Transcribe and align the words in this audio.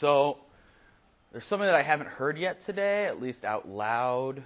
So, 0.00 0.38
there's 1.32 1.44
something 1.46 1.66
that 1.66 1.74
I 1.74 1.82
haven't 1.82 2.08
heard 2.08 2.38
yet 2.38 2.64
today, 2.64 3.06
at 3.06 3.20
least 3.20 3.44
out 3.44 3.68
loud. 3.68 4.42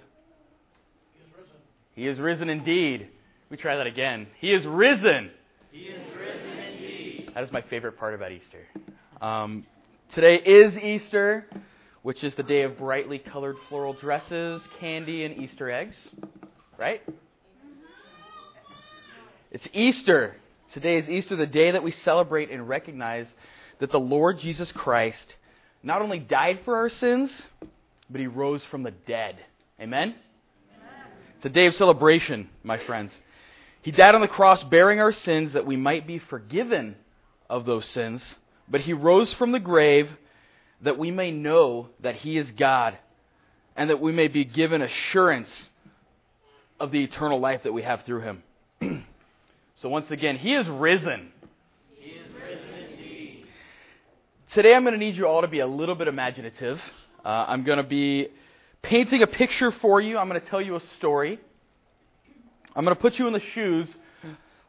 He 1.13 1.21
is 1.21 1.29
risen. 1.37 1.55
He 1.95 2.07
is 2.07 2.19
risen 2.19 2.49
indeed. 2.49 3.07
We 3.49 3.57
try 3.57 3.75
that 3.75 3.85
again. 3.85 4.27
He 4.39 4.51
is 4.51 4.65
risen. 4.65 5.29
He 5.71 5.83
is 5.83 6.01
risen 6.17 6.59
indeed. 6.59 7.31
That 7.35 7.43
is 7.43 7.51
my 7.51 7.61
favorite 7.61 7.99
part 7.99 8.15
about 8.15 8.31
Easter. 8.31 8.67
Um, 9.21 9.65
today 10.13 10.37
is 10.37 10.75
Easter, 10.75 11.45
which 12.01 12.23
is 12.23 12.33
the 12.33 12.43
day 12.43 12.63
of 12.63 12.77
brightly 12.77 13.19
colored 13.19 13.57
floral 13.69 13.93
dresses, 13.93 14.61
candy, 14.79 15.23
and 15.23 15.41
Easter 15.41 15.69
eggs. 15.69 15.95
Right? 16.79 17.01
It's 19.51 19.67
Easter. 19.71 20.35
Today 20.73 20.97
is 20.97 21.07
Easter, 21.07 21.35
the 21.35 21.45
day 21.45 21.69
that 21.71 21.83
we 21.83 21.91
celebrate 21.91 22.49
and 22.49 22.67
recognize 22.67 23.31
that 23.79 23.91
the 23.91 23.99
Lord 23.99 24.39
Jesus 24.39 24.71
Christ 24.71 25.35
not 25.83 26.01
only 26.01 26.19
died 26.19 26.61
for 26.65 26.77
our 26.77 26.89
sins, 26.89 27.45
but 28.09 28.21
he 28.21 28.27
rose 28.27 28.63
from 28.65 28.83
the 28.83 28.91
dead. 28.91 29.35
Amen? 29.79 30.15
It's 31.37 31.45
a 31.45 31.49
day 31.49 31.65
of 31.65 31.75
celebration, 31.75 32.49
my 32.63 32.77
friends. 32.77 33.13
He 33.81 33.91
died 33.91 34.15
on 34.15 34.21
the 34.21 34.29
cross 34.29 34.63
bearing 34.63 35.01
our 35.01 35.11
sins 35.11 35.53
that 35.53 35.65
we 35.65 35.75
might 35.75 36.07
be 36.07 36.17
forgiven 36.17 36.95
of 37.49 37.65
those 37.65 37.85
sins, 37.87 38.35
but 38.69 38.81
he 38.81 38.93
rose 38.93 39.33
from 39.33 39.51
the 39.51 39.59
grave 39.59 40.09
that 40.81 40.97
we 40.97 41.11
may 41.11 41.31
know 41.31 41.89
that 41.99 42.15
he 42.15 42.37
is 42.37 42.49
God 42.51 42.97
and 43.75 43.89
that 43.89 43.99
we 43.99 44.11
may 44.11 44.29
be 44.29 44.45
given 44.45 44.81
assurance 44.81 45.69
of 46.79 46.91
the 46.91 47.03
eternal 47.03 47.39
life 47.39 47.63
that 47.63 47.73
we 47.73 47.81
have 47.81 48.03
through 48.03 48.21
him. 48.21 48.43
so, 49.75 49.89
once 49.89 50.11
again, 50.11 50.37
he 50.37 50.53
is 50.53 50.67
risen. 50.67 51.31
He 51.97 52.11
is 52.11 52.27
risen 52.33 52.73
indeed. 52.89 53.47
Today, 54.53 54.75
I'm 54.75 54.83
going 54.83 54.93
to 54.93 54.99
need 54.99 55.15
you 55.15 55.25
all 55.25 55.41
to 55.41 55.47
be 55.47 55.61
a 55.61 55.65
little 55.65 55.95
bit 55.95 56.07
imaginative. 56.07 56.79
Uh, 57.25 57.45
I'm 57.47 57.63
going 57.63 57.77
to 57.77 57.83
be 57.83 58.27
painting 58.83 59.23
a 59.23 59.27
picture 59.27 59.71
for 59.71 59.99
you. 59.99 60.19
I'm 60.19 60.29
going 60.29 60.39
to 60.39 60.45
tell 60.45 60.61
you 60.61 60.75
a 60.75 60.79
story. 60.79 61.39
I'm 62.75 62.85
going 62.85 62.95
to 62.95 63.01
put 63.01 63.17
you 63.17 63.25
in 63.25 63.33
the 63.33 63.39
shoes 63.39 63.87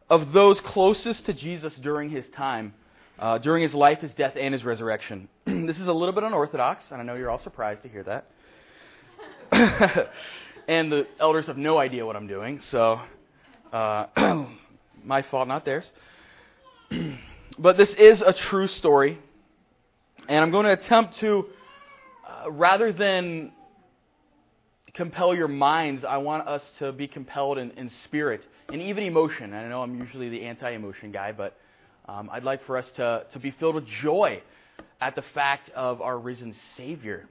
of 0.08 0.32
those 0.32 0.58
closest 0.60 1.26
to 1.26 1.34
Jesus 1.34 1.74
during 1.74 2.08
his 2.08 2.26
time, 2.30 2.72
uh, 3.18 3.36
during 3.36 3.62
his 3.62 3.74
life, 3.74 3.98
his 3.98 4.14
death, 4.14 4.32
and 4.40 4.54
his 4.54 4.64
resurrection. 4.64 5.28
this 5.44 5.78
is 5.78 5.86
a 5.86 5.92
little 5.92 6.14
bit 6.14 6.24
unorthodox, 6.24 6.90
and 6.90 6.98
I 6.98 7.04
know 7.04 7.14
you're 7.14 7.28
all 7.28 7.38
surprised 7.38 7.82
to 7.82 7.90
hear 7.90 8.04
that. 8.04 8.30
and 10.66 10.90
the 10.90 11.06
elders 11.20 11.46
have 11.46 11.58
no 11.58 11.76
idea 11.76 12.06
what 12.06 12.16
I'm 12.16 12.26
doing, 12.26 12.60
so 12.60 13.02
uh, 13.70 14.06
my 15.04 15.20
fault, 15.20 15.46
not 15.46 15.66
theirs. 15.66 15.90
but 17.58 17.76
this 17.76 17.90
is 17.90 18.22
a 18.22 18.32
true 18.32 18.68
story, 18.68 19.18
and 20.28 20.38
I'm 20.38 20.50
going 20.50 20.66
to 20.66 20.72
attempt 20.72 21.18
to, 21.20 21.46
uh, 22.26 22.50
rather 22.50 22.92
than 22.92 23.52
compel 24.94 25.34
your 25.34 25.48
minds, 25.48 26.04
I 26.04 26.18
want 26.18 26.46
us 26.46 26.62
to 26.78 26.92
be 26.92 27.08
compelled 27.08 27.58
in, 27.58 27.72
in 27.72 27.90
spirit 28.04 28.46
and 28.72 28.80
even 28.80 29.04
emotion. 29.04 29.52
I 29.52 29.68
know 29.68 29.82
I'm 29.82 29.98
usually 29.98 30.28
the 30.28 30.42
anti 30.42 30.70
emotion 30.70 31.12
guy, 31.12 31.32
but 31.32 31.56
um, 32.08 32.30
I'd 32.32 32.44
like 32.44 32.64
for 32.64 32.76
us 32.76 32.90
to, 32.96 33.24
to 33.32 33.38
be 33.38 33.50
filled 33.50 33.74
with 33.74 33.86
joy 33.86 34.42
at 35.00 35.14
the 35.14 35.22
fact 35.34 35.70
of 35.70 36.00
our 36.00 36.18
risen 36.18 36.54
Savior. 36.76 37.28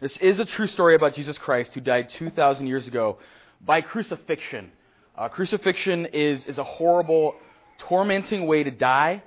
This 0.00 0.16
is 0.18 0.38
a 0.38 0.44
true 0.44 0.66
story 0.68 0.94
about 0.94 1.14
Jesus 1.14 1.38
Christ 1.38 1.74
who 1.74 1.80
died 1.80 2.10
2,000 2.10 2.66
years 2.66 2.86
ago 2.86 3.18
by 3.64 3.80
crucifixion. 3.80 4.70
Uh, 5.16 5.28
crucifixion 5.28 6.06
is, 6.06 6.44
is 6.44 6.58
a 6.58 6.64
horrible, 6.64 7.34
tormenting 7.78 8.46
way 8.46 8.62
to 8.62 8.70
die. 8.70 9.22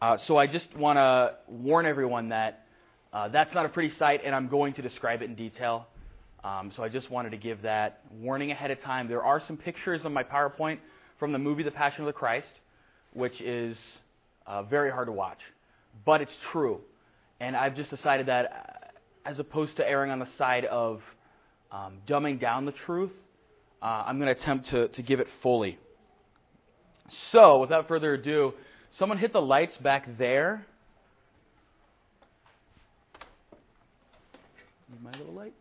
Uh, 0.00 0.16
so 0.16 0.36
I 0.36 0.46
just 0.46 0.72
want 0.76 0.96
to 0.96 1.34
warn 1.48 1.84
everyone 1.84 2.28
that 2.28 2.66
uh, 3.12 3.26
that's 3.28 3.52
not 3.52 3.66
a 3.66 3.68
pretty 3.68 3.92
sight, 3.96 4.20
and 4.24 4.32
I'm 4.32 4.46
going 4.46 4.74
to 4.74 4.82
describe 4.82 5.22
it 5.22 5.24
in 5.24 5.34
detail. 5.34 5.88
Um, 6.44 6.70
so 6.76 6.84
I 6.84 6.88
just 6.88 7.10
wanted 7.10 7.30
to 7.30 7.36
give 7.36 7.62
that 7.62 8.02
warning 8.12 8.52
ahead 8.52 8.70
of 8.70 8.80
time. 8.80 9.08
There 9.08 9.24
are 9.24 9.42
some 9.44 9.56
pictures 9.56 10.02
on 10.04 10.12
my 10.12 10.22
PowerPoint 10.22 10.78
from 11.18 11.32
the 11.32 11.38
movie 11.40 11.64
The 11.64 11.72
Passion 11.72 12.02
of 12.02 12.06
the 12.06 12.12
Christ, 12.12 12.46
which 13.12 13.40
is 13.40 13.76
uh, 14.46 14.62
very 14.62 14.92
hard 14.92 15.08
to 15.08 15.12
watch, 15.12 15.40
but 16.06 16.20
it's 16.20 16.34
true. 16.52 16.80
And 17.40 17.56
I've 17.56 17.74
just 17.74 17.90
decided 17.90 18.26
that 18.26 18.44
uh, 18.44 19.28
as 19.28 19.40
opposed 19.40 19.76
to 19.78 19.88
erring 19.88 20.12
on 20.12 20.20
the 20.20 20.28
side 20.38 20.64
of 20.66 21.00
um, 21.72 21.94
dumbing 22.06 22.40
down 22.40 22.66
the 22.66 22.72
truth, 22.86 23.12
uh, 23.82 24.04
I'm 24.06 24.20
going 24.20 24.32
to 24.32 24.40
attempt 24.40 24.68
to, 24.68 24.86
to 24.88 25.02
give 25.02 25.18
it 25.18 25.26
fully. 25.42 25.76
So, 27.32 27.58
without 27.58 27.88
further 27.88 28.14
ado, 28.14 28.52
someone 28.98 29.18
hit 29.18 29.32
the 29.32 29.40
lights 29.40 29.76
back 29.76 30.08
there. 30.18 30.66
Need 34.90 35.02
my 35.02 35.12
little 35.12 35.34
light. 35.34 35.54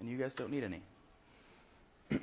And 0.00 0.08
you 0.08 0.16
guys 0.16 0.32
don't 0.36 0.50
need 0.50 0.62
any. 0.62 0.82
if 2.10 2.20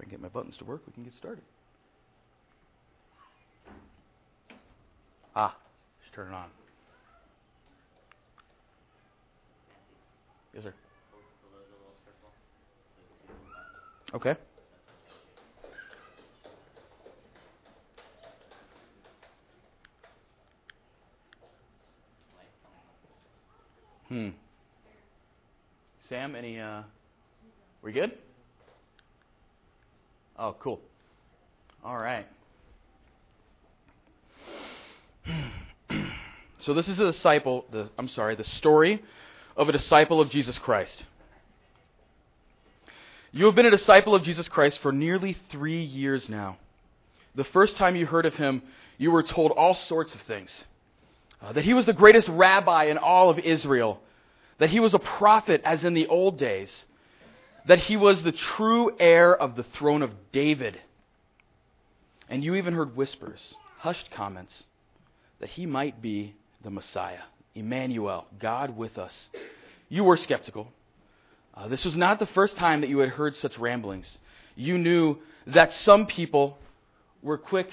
I 0.00 0.02
can 0.02 0.10
get 0.10 0.20
my 0.20 0.28
buttons 0.28 0.56
to 0.58 0.64
work, 0.64 0.82
we 0.86 0.92
can 0.92 1.04
get 1.04 1.14
started. 1.14 1.44
Ah, 5.34 5.56
just 6.02 6.14
turn 6.14 6.28
it 6.28 6.34
on. 6.34 6.48
Yes, 10.54 10.64
sir. 10.64 10.74
Okay. 14.14 14.36
Hmm. 24.08 24.28
Sam, 26.08 26.36
any 26.36 26.60
uh 26.60 26.82
we 27.80 27.92
good? 27.92 28.12
Oh, 30.38 30.54
cool. 30.60 30.80
All 31.82 31.96
right. 31.96 32.26
so 36.60 36.74
this 36.74 36.88
is 36.88 36.98
a 36.98 37.12
disciple, 37.12 37.64
the 37.72 37.88
I'm 37.98 38.08
sorry, 38.08 38.36
the 38.36 38.44
story 38.44 39.02
of 39.56 39.68
a 39.68 39.72
disciple 39.72 40.20
of 40.20 40.30
Jesus 40.30 40.58
Christ. 40.58 41.02
You 43.32 43.46
have 43.46 43.54
been 43.54 43.66
a 43.66 43.70
disciple 43.70 44.14
of 44.14 44.22
Jesus 44.22 44.48
Christ 44.48 44.78
for 44.80 44.92
nearly 44.92 45.36
3 45.50 45.82
years 45.82 46.28
now. 46.28 46.58
The 47.34 47.44
first 47.44 47.76
time 47.76 47.96
you 47.96 48.04
heard 48.04 48.26
of 48.26 48.34
him, 48.34 48.62
you 48.98 49.10
were 49.10 49.22
told 49.22 49.52
all 49.52 49.74
sorts 49.74 50.14
of 50.14 50.20
things 50.22 50.64
uh, 51.40 51.52
that 51.52 51.64
he 51.64 51.74
was 51.74 51.86
the 51.86 51.92
greatest 51.92 52.28
rabbi 52.28 52.84
in 52.84 52.98
all 52.98 53.30
of 53.30 53.38
Israel, 53.38 54.00
that 54.58 54.70
he 54.70 54.80
was 54.80 54.94
a 54.94 54.98
prophet 54.98 55.60
as 55.64 55.82
in 55.82 55.94
the 55.94 56.06
old 56.06 56.38
days, 56.38 56.84
that 57.66 57.80
he 57.80 57.96
was 57.96 58.22
the 58.22 58.32
true 58.32 58.94
heir 58.98 59.34
of 59.34 59.56
the 59.56 59.64
throne 59.64 60.02
of 60.02 60.10
David. 60.30 60.78
And 62.28 62.44
you 62.44 62.54
even 62.54 62.74
heard 62.74 62.96
whispers, 62.96 63.54
hushed 63.78 64.10
comments, 64.10 64.64
that 65.40 65.50
he 65.50 65.66
might 65.66 66.00
be 66.00 66.34
the 66.62 66.70
Messiah, 66.70 67.22
Emmanuel, 67.54 68.26
God 68.38 68.76
with 68.76 68.98
us. 68.98 69.28
You 69.88 70.04
were 70.04 70.16
skeptical. 70.16 70.68
Uh, 71.54 71.68
this 71.68 71.84
was 71.84 71.96
not 71.96 72.18
the 72.18 72.26
first 72.26 72.56
time 72.56 72.80
that 72.80 72.88
you 72.90 72.98
had 72.98 73.10
heard 73.10 73.36
such 73.36 73.58
ramblings. 73.58 74.18
You 74.56 74.78
knew 74.78 75.18
that 75.46 75.72
some 75.72 76.06
people 76.06 76.58
were 77.22 77.38
quick 77.38 77.70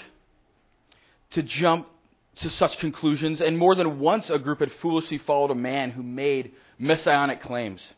to 1.31 1.44
jump 1.44 1.88
to 2.38 2.50
such 2.50 2.78
conclusions, 2.79 3.41
and 3.41 3.57
more 3.57 3.75
than 3.75 4.00
once 4.00 4.29
a 4.29 4.40
group 4.40 4.59
had 4.59 4.72
foolishly 4.73 5.17
followed 5.17 5.51
a 5.51 5.56
man 5.56 5.91
who 5.91 6.03
made 6.03 6.53
messianic 6.78 7.41
claims. 7.41 7.94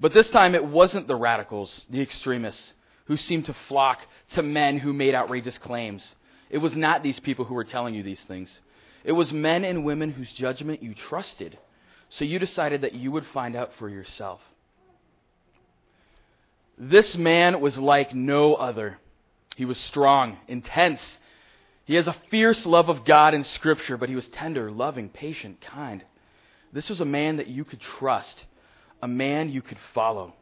But 0.00 0.12
this 0.12 0.28
time 0.30 0.56
it 0.56 0.64
wasn't 0.64 1.06
the 1.06 1.14
radicals, 1.14 1.84
the 1.88 2.00
extremists, 2.00 2.72
who 3.04 3.16
seemed 3.16 3.46
to 3.46 3.54
flock 3.68 4.00
to 4.30 4.42
men 4.42 4.78
who 4.78 4.92
made 4.92 5.14
outrageous 5.14 5.58
claims. 5.58 6.14
It 6.52 6.58
was 6.58 6.76
not 6.76 7.02
these 7.02 7.18
people 7.18 7.46
who 7.46 7.54
were 7.54 7.64
telling 7.64 7.94
you 7.94 8.02
these 8.02 8.20
things. 8.20 8.60
It 9.04 9.12
was 9.12 9.32
men 9.32 9.64
and 9.64 9.84
women 9.84 10.12
whose 10.12 10.30
judgment 10.32 10.82
you 10.82 10.94
trusted. 10.94 11.58
So 12.10 12.26
you 12.26 12.38
decided 12.38 12.82
that 12.82 12.92
you 12.92 13.10
would 13.10 13.26
find 13.28 13.56
out 13.56 13.72
for 13.78 13.88
yourself. 13.88 14.40
This 16.76 17.16
man 17.16 17.60
was 17.60 17.78
like 17.78 18.14
no 18.14 18.54
other. 18.54 18.98
He 19.56 19.64
was 19.64 19.78
strong, 19.78 20.36
intense. 20.46 21.00
He 21.86 21.94
has 21.94 22.06
a 22.06 22.16
fierce 22.30 22.66
love 22.66 22.90
of 22.90 23.04
God 23.06 23.32
and 23.32 23.46
Scripture, 23.46 23.96
but 23.96 24.10
he 24.10 24.14
was 24.14 24.28
tender, 24.28 24.70
loving, 24.70 25.08
patient, 25.08 25.60
kind. 25.62 26.04
This 26.70 26.90
was 26.90 27.00
a 27.00 27.06
man 27.06 27.36
that 27.36 27.48
you 27.48 27.64
could 27.64 27.80
trust, 27.80 28.44
a 29.02 29.08
man 29.08 29.50
you 29.50 29.62
could 29.62 29.78
follow. 29.94 30.34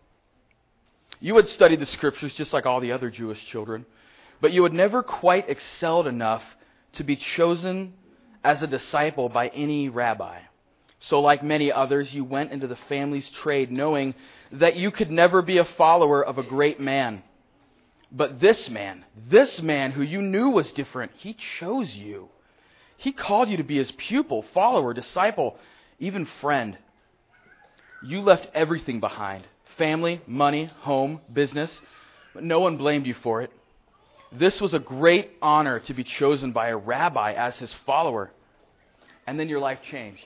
You 1.21 1.37
had 1.37 1.47
studied 1.47 1.81
the 1.81 1.87
Scriptures 1.87 2.35
just 2.35 2.53
like 2.53 2.67
all 2.67 2.81
the 2.81 2.93
other 2.93 3.11
Jewish 3.11 3.45
children, 3.47 3.87
but 4.41 4.53
you 4.53 4.63
had 4.63 4.73
never 4.73 5.03
quite 5.03 5.49
excelled 5.49 6.07
enough 6.07 6.43
to 6.93 7.05
be 7.05 7.17
chosen 7.17 7.95
as 8.43 8.63
a 8.63 8.67
disciple 8.67 9.29
by 9.29 9.49
any 9.49 9.89
rabbi. 9.89 10.41
So, 11.01 11.21
like 11.21 11.43
many 11.43 11.73
others, 11.73 12.13
you 12.13 12.25
went 12.25 12.53
into 12.53 12.67
the 12.67 12.77
family's 12.89 13.29
trade, 13.31 13.73
knowing 13.73 14.15
that 14.53 14.77
you 14.77 14.91
could 14.91 15.11
never 15.11 15.41
be 15.41 15.59
a 15.59 15.65
follower 15.65 16.25
of 16.25 16.39
a 16.39 16.43
great 16.43 16.79
man. 16.79 17.23
But 18.13 18.41
this 18.41 18.69
man, 18.69 19.05
this 19.29 19.63
man 19.63 19.93
who 19.93 20.03
you 20.03 20.21
knew 20.21 20.51
was 20.51 20.73
different, 20.73 21.13
he 21.17 21.37
chose 21.59 21.95
you. 21.95 22.29
He 22.97 23.13
called 23.13 23.49
you 23.49 23.57
to 23.57 23.63
be 23.63 23.79
his 23.79 23.93
pupil, 23.93 24.45
follower, 24.53 24.93
disciple, 24.93 25.57
even 25.99 26.27
friend. 26.41 26.77
You 28.03 28.21
left 28.21 28.49
everything 28.53 29.01
behind 29.01 29.47
family, 29.79 30.21
money, 30.27 30.71
home, 30.81 31.21
business, 31.33 31.81
but 32.35 32.45
no 32.45 32.61
one 32.61 32.77
blamed 32.77 33.07
you 33.07 33.15
for 33.15 33.41
it. 33.41 33.51
This 34.32 34.61
was 34.61 34.75
a 34.75 34.79
great 34.79 35.32
honor 35.43 35.81
to 35.81 35.94
be 35.94 36.05
chosen 36.05 36.53
by 36.53 36.69
a 36.69 36.77
rabbi 36.77 37.32
as 37.32 37.59
his 37.59 37.73
follower. 37.85 38.31
And 39.27 39.38
then 39.38 39.49
your 39.49 39.61
life 39.61 39.81
changed. 39.82 40.25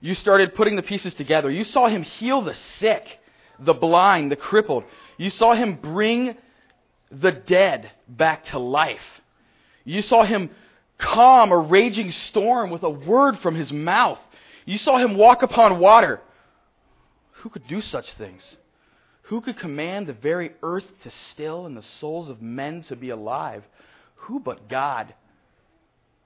You 0.00 0.14
started 0.14 0.54
putting 0.54 0.76
the 0.76 0.82
pieces 0.82 1.14
together. 1.14 1.50
You 1.50 1.64
saw 1.64 1.88
him 1.88 2.02
heal 2.02 2.42
the 2.42 2.54
sick, 2.54 3.18
the 3.58 3.74
blind, 3.74 4.30
the 4.30 4.36
crippled. 4.36 4.84
You 5.16 5.30
saw 5.30 5.54
him 5.54 5.78
bring 5.80 6.36
the 7.10 7.32
dead 7.32 7.90
back 8.06 8.44
to 8.46 8.58
life. 8.58 9.00
You 9.84 10.02
saw 10.02 10.22
him 10.22 10.50
calm 10.98 11.50
a 11.50 11.58
raging 11.58 12.10
storm 12.10 12.70
with 12.70 12.82
a 12.82 12.90
word 12.90 13.38
from 13.38 13.54
his 13.54 13.72
mouth. 13.72 14.18
You 14.66 14.78
saw 14.78 14.98
him 14.98 15.16
walk 15.16 15.42
upon 15.42 15.80
water. 15.80 16.20
Who 17.32 17.48
could 17.48 17.66
do 17.66 17.80
such 17.80 18.12
things? 18.14 18.56
Who 19.28 19.42
could 19.42 19.58
command 19.58 20.06
the 20.06 20.14
very 20.14 20.52
earth 20.62 20.90
to 21.02 21.10
still 21.10 21.66
and 21.66 21.76
the 21.76 21.82
souls 21.82 22.30
of 22.30 22.40
men 22.40 22.80
to 22.84 22.96
be 22.96 23.10
alive? 23.10 23.62
Who 24.14 24.40
but 24.40 24.68
God? 24.70 25.12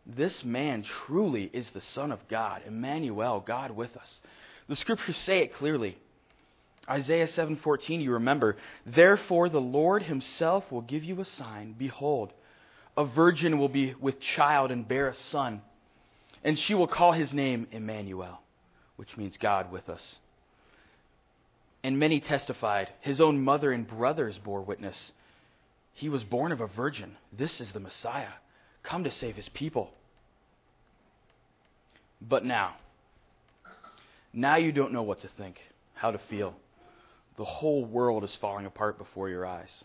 This 0.07 0.45
man 0.45 0.85
truly 0.85 1.51
is 1.53 1.69
the 1.71 1.81
Son 1.81 2.13
of 2.13 2.21
God, 2.29 2.63
Emmanuel, 2.65 3.41
God 3.41 3.73
with 3.73 3.97
us. 3.97 4.21
The 4.69 4.77
scriptures 4.77 5.17
say 5.17 5.41
it 5.41 5.55
clearly. 5.55 5.99
Isaiah 6.89 7.27
7:14 7.27 8.01
you 8.01 8.13
remember, 8.13 8.57
therefore 8.87 9.49
the 9.49 9.61
Lord 9.61 10.05
himself 10.05 10.71
will 10.71 10.81
give 10.83 11.03
you 11.03 11.21
a 11.21 11.25
sign, 11.25 11.73
behold, 11.73 12.33
a 12.97 13.05
virgin 13.05 13.59
will 13.59 13.69
be 13.69 13.95
with 13.95 14.21
child 14.21 14.71
and 14.71 14.87
bear 14.87 15.09
a 15.09 15.15
son, 15.15 15.63
and 16.45 16.57
she 16.57 16.75
will 16.75 16.87
call 16.87 17.11
his 17.11 17.33
name 17.33 17.67
Emmanuel, 17.73 18.41
which 18.95 19.17
means 19.17 19.37
God 19.37 19.73
with 19.73 19.89
us. 19.89 20.19
And 21.85 21.99
many 21.99 22.21
testified, 22.21 22.91
his 23.01 23.21
own 23.21 23.43
mother 23.43 23.73
and 23.73 23.87
brothers 23.87 24.39
bore 24.39 24.63
witness. 24.63 25.13
He 25.95 26.09
was 26.09 26.25
born 26.25 26.53
of 26.53 26.61
a 26.61 26.67
virgin. 26.67 27.17
This 27.33 27.61
is 27.61 27.73
the 27.73 27.81
Messiah 27.81 28.33
come 28.83 29.05
to 29.05 29.11
save 29.11 29.37
his 29.37 29.49
people. 29.51 29.91
But 32.21 32.45
now, 32.45 32.75
now 34.33 34.57
you 34.57 34.73
don't 34.73 34.93
know 34.93 35.03
what 35.03 35.21
to 35.21 35.29
think, 35.29 35.61
how 35.95 36.11
to 36.11 36.19
feel. 36.19 36.55
The 37.37 37.45
whole 37.45 37.85
world 37.85 38.25
is 38.25 38.37
falling 38.37 38.67
apart 38.67 38.99
before 38.99 39.29
your 39.29 39.47
eyes. 39.47 39.85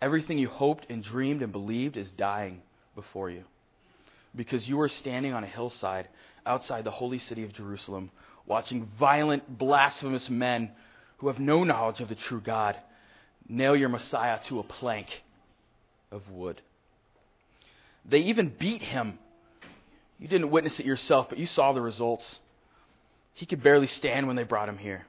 Everything 0.00 0.38
you 0.38 0.48
hoped 0.48 0.86
and 0.90 1.02
dreamed 1.02 1.42
and 1.42 1.52
believed 1.52 1.96
is 1.96 2.10
dying 2.10 2.62
before 2.94 3.30
you. 3.30 3.44
Because 4.34 4.68
you 4.68 4.80
are 4.80 4.88
standing 4.88 5.32
on 5.32 5.44
a 5.44 5.48
hillside 5.48 6.08
outside 6.44 6.84
the 6.84 6.90
holy 6.90 7.18
city 7.18 7.42
of 7.42 7.52
Jerusalem, 7.52 8.10
watching 8.46 8.88
violent, 8.98 9.58
blasphemous 9.58 10.28
men 10.28 10.70
who 11.18 11.28
have 11.28 11.38
no 11.38 11.64
knowledge 11.64 12.00
of 12.00 12.08
the 12.08 12.14
true 12.14 12.40
God 12.40 12.76
nail 13.48 13.76
your 13.76 13.88
Messiah 13.88 14.38
to 14.44 14.58
a 14.58 14.64
plank 14.64 15.22
of 16.10 16.30
wood. 16.30 16.60
They 18.04 18.18
even 18.18 18.54
beat 18.58 18.82
him. 18.82 19.18
You 20.18 20.28
didn't 20.28 20.50
witness 20.50 20.80
it 20.80 20.86
yourself, 20.86 21.28
but 21.28 21.38
you 21.38 21.46
saw 21.46 21.72
the 21.72 21.80
results. 21.80 22.40
He 23.34 23.46
could 23.46 23.62
barely 23.62 23.86
stand 23.86 24.26
when 24.26 24.36
they 24.36 24.44
brought 24.44 24.68
him 24.68 24.78
here. 24.78 25.06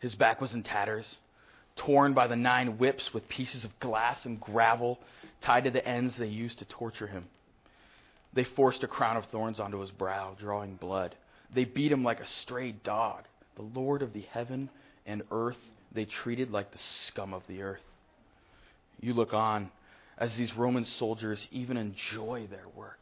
His 0.00 0.14
back 0.14 0.40
was 0.40 0.52
in 0.52 0.62
tatters, 0.62 1.16
torn 1.76 2.12
by 2.12 2.26
the 2.26 2.36
nine 2.36 2.78
whips 2.78 3.14
with 3.14 3.28
pieces 3.28 3.64
of 3.64 3.78
glass 3.80 4.24
and 4.24 4.40
gravel 4.40 4.98
tied 5.40 5.64
to 5.64 5.70
the 5.70 5.86
ends 5.86 6.16
they 6.16 6.26
used 6.26 6.58
to 6.58 6.64
torture 6.66 7.06
him. 7.06 7.24
They 8.32 8.44
forced 8.44 8.82
a 8.84 8.88
crown 8.88 9.16
of 9.16 9.24
thorns 9.26 9.58
onto 9.58 9.80
his 9.80 9.90
brow, 9.90 10.36
drawing 10.38 10.76
blood. 10.76 11.14
They 11.54 11.64
beat 11.64 11.92
him 11.92 12.04
like 12.04 12.20
a 12.20 12.26
stray 12.26 12.72
dog. 12.72 13.24
The 13.56 13.62
Lord 13.80 14.02
of 14.02 14.12
the 14.12 14.26
heaven 14.30 14.70
and 15.06 15.22
earth 15.30 15.56
they 15.92 16.04
treated 16.04 16.50
like 16.50 16.72
the 16.72 16.78
scum 17.06 17.32
of 17.32 17.42
the 17.48 17.62
earth. 17.62 17.82
You 19.00 19.14
look 19.14 19.32
on 19.32 19.70
as 20.18 20.36
these 20.36 20.54
Roman 20.56 20.84
soldiers 20.84 21.46
even 21.50 21.76
enjoy 21.76 22.46
their 22.50 22.68
work. 22.74 23.00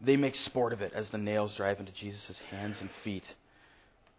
They 0.00 0.16
make 0.16 0.34
sport 0.34 0.72
of 0.72 0.82
it 0.82 0.92
as 0.94 1.08
the 1.10 1.18
nails 1.18 1.54
drive 1.56 1.80
into 1.80 1.92
Jesus' 1.92 2.38
hands 2.50 2.76
and 2.80 2.90
feet. 3.04 3.24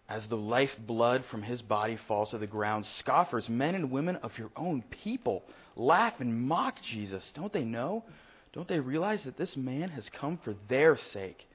As 0.07 0.27
the 0.27 0.37
life 0.37 0.71
blood 0.77 1.23
from 1.29 1.41
his 1.41 1.61
body 1.61 1.97
falls 2.07 2.31
to 2.31 2.37
the 2.37 2.47
ground, 2.47 2.85
scoffers, 2.99 3.49
men 3.49 3.75
and 3.75 3.91
women 3.91 4.17
of 4.17 4.37
your 4.37 4.51
own 4.55 4.83
people, 5.03 5.43
laugh 5.75 6.13
and 6.19 6.47
mock 6.47 6.75
Jesus. 6.83 7.31
Don't 7.35 7.53
they 7.53 7.63
know? 7.63 8.03
Don't 8.53 8.67
they 8.67 8.79
realize 8.79 9.23
that 9.23 9.37
this 9.37 9.55
man 9.55 9.89
has 9.89 10.07
come 10.09 10.37
for 10.43 10.55
their 10.67 10.97
sake? 10.97 11.47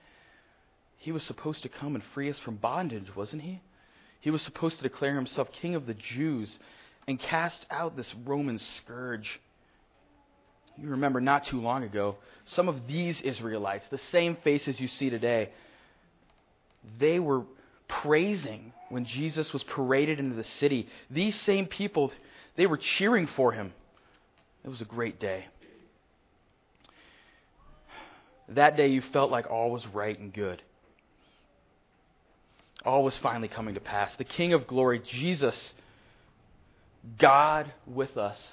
He 0.98 1.12
was 1.12 1.22
supposed 1.22 1.62
to 1.62 1.68
come 1.68 1.94
and 1.94 2.04
free 2.12 2.28
us 2.28 2.38
from 2.38 2.56
bondage, 2.56 3.14
wasn't 3.14 3.42
he? 3.42 3.60
He 4.20 4.30
was 4.30 4.42
supposed 4.42 4.78
to 4.78 4.82
declare 4.82 5.14
himself 5.14 5.50
king 5.52 5.74
of 5.74 5.86
the 5.86 5.94
Jews 5.94 6.58
and 7.06 7.18
cast 7.18 7.64
out 7.70 7.96
this 7.96 8.12
Roman 8.26 8.58
scourge. 8.58 9.40
You 10.76 10.90
remember 10.90 11.20
not 11.20 11.44
too 11.44 11.60
long 11.60 11.84
ago, 11.84 12.16
some 12.44 12.68
of 12.68 12.86
these 12.86 13.20
Israelites, 13.20 13.86
the 13.90 13.98
same 14.10 14.36
faces 14.36 14.80
you 14.80 14.88
see 14.88 15.08
today, 15.08 15.50
they 16.98 17.18
were 17.18 17.42
praising 17.86 18.72
when 18.88 19.04
Jesus 19.04 19.52
was 19.52 19.62
paraded 19.64 20.18
into 20.18 20.36
the 20.36 20.44
city. 20.44 20.88
These 21.10 21.34
same 21.40 21.66
people, 21.66 22.12
they 22.56 22.66
were 22.66 22.76
cheering 22.76 23.26
for 23.26 23.52
him. 23.52 23.72
It 24.64 24.68
was 24.68 24.80
a 24.80 24.86
great 24.86 25.20
day. 25.20 25.46
That 28.48 28.76
day 28.76 28.88
you 28.88 29.00
felt 29.00 29.30
like 29.30 29.50
all 29.50 29.70
was 29.70 29.86
right 29.88 30.18
and 30.18 30.32
good. 30.32 30.62
All 32.88 33.05
was 33.05 33.19
finally 33.19 33.49
coming 33.49 33.75
to 33.75 33.81
pass. 33.81 34.17
The 34.17 34.25
King 34.25 34.55
of 34.55 34.67
glory, 34.67 35.02
Jesus, 35.06 35.75
God 37.19 37.70
with 37.87 38.17
us, 38.17 38.52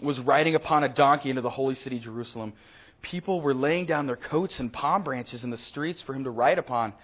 was 0.00 0.18
riding 0.18 0.54
upon 0.54 0.84
a 0.84 0.88
donkey 0.88 1.28
into 1.28 1.42
the 1.42 1.50
holy 1.50 1.74
city, 1.74 1.98
Jerusalem. 1.98 2.54
People 3.02 3.42
were 3.42 3.52
laying 3.52 3.84
down 3.84 4.06
their 4.06 4.16
coats 4.16 4.58
and 4.58 4.72
palm 4.72 5.02
branches 5.02 5.44
in 5.44 5.50
the 5.50 5.58
streets 5.58 6.00
for 6.00 6.14
him 6.14 6.24
to 6.24 6.30
ride 6.30 6.58
upon. 6.58 6.94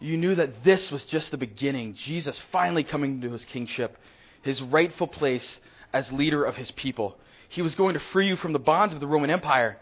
You 0.00 0.16
knew 0.16 0.34
that 0.34 0.64
this 0.64 0.90
was 0.90 1.04
just 1.04 1.30
the 1.30 1.38
beginning. 1.38 1.94
Jesus 1.94 2.36
finally 2.50 2.82
coming 2.82 3.20
to 3.20 3.30
his 3.30 3.44
kingship, 3.44 3.96
his 4.42 4.60
rightful 4.60 5.06
place 5.06 5.60
as 5.92 6.10
leader 6.10 6.42
of 6.42 6.56
his 6.56 6.72
people. 6.72 7.16
He 7.50 7.62
was 7.62 7.76
going 7.76 7.94
to 7.94 8.00
free 8.12 8.26
you 8.26 8.34
from 8.34 8.52
the 8.52 8.58
bonds 8.58 8.94
of 8.94 9.00
the 9.00 9.06
Roman 9.06 9.30
Empire. 9.30 9.78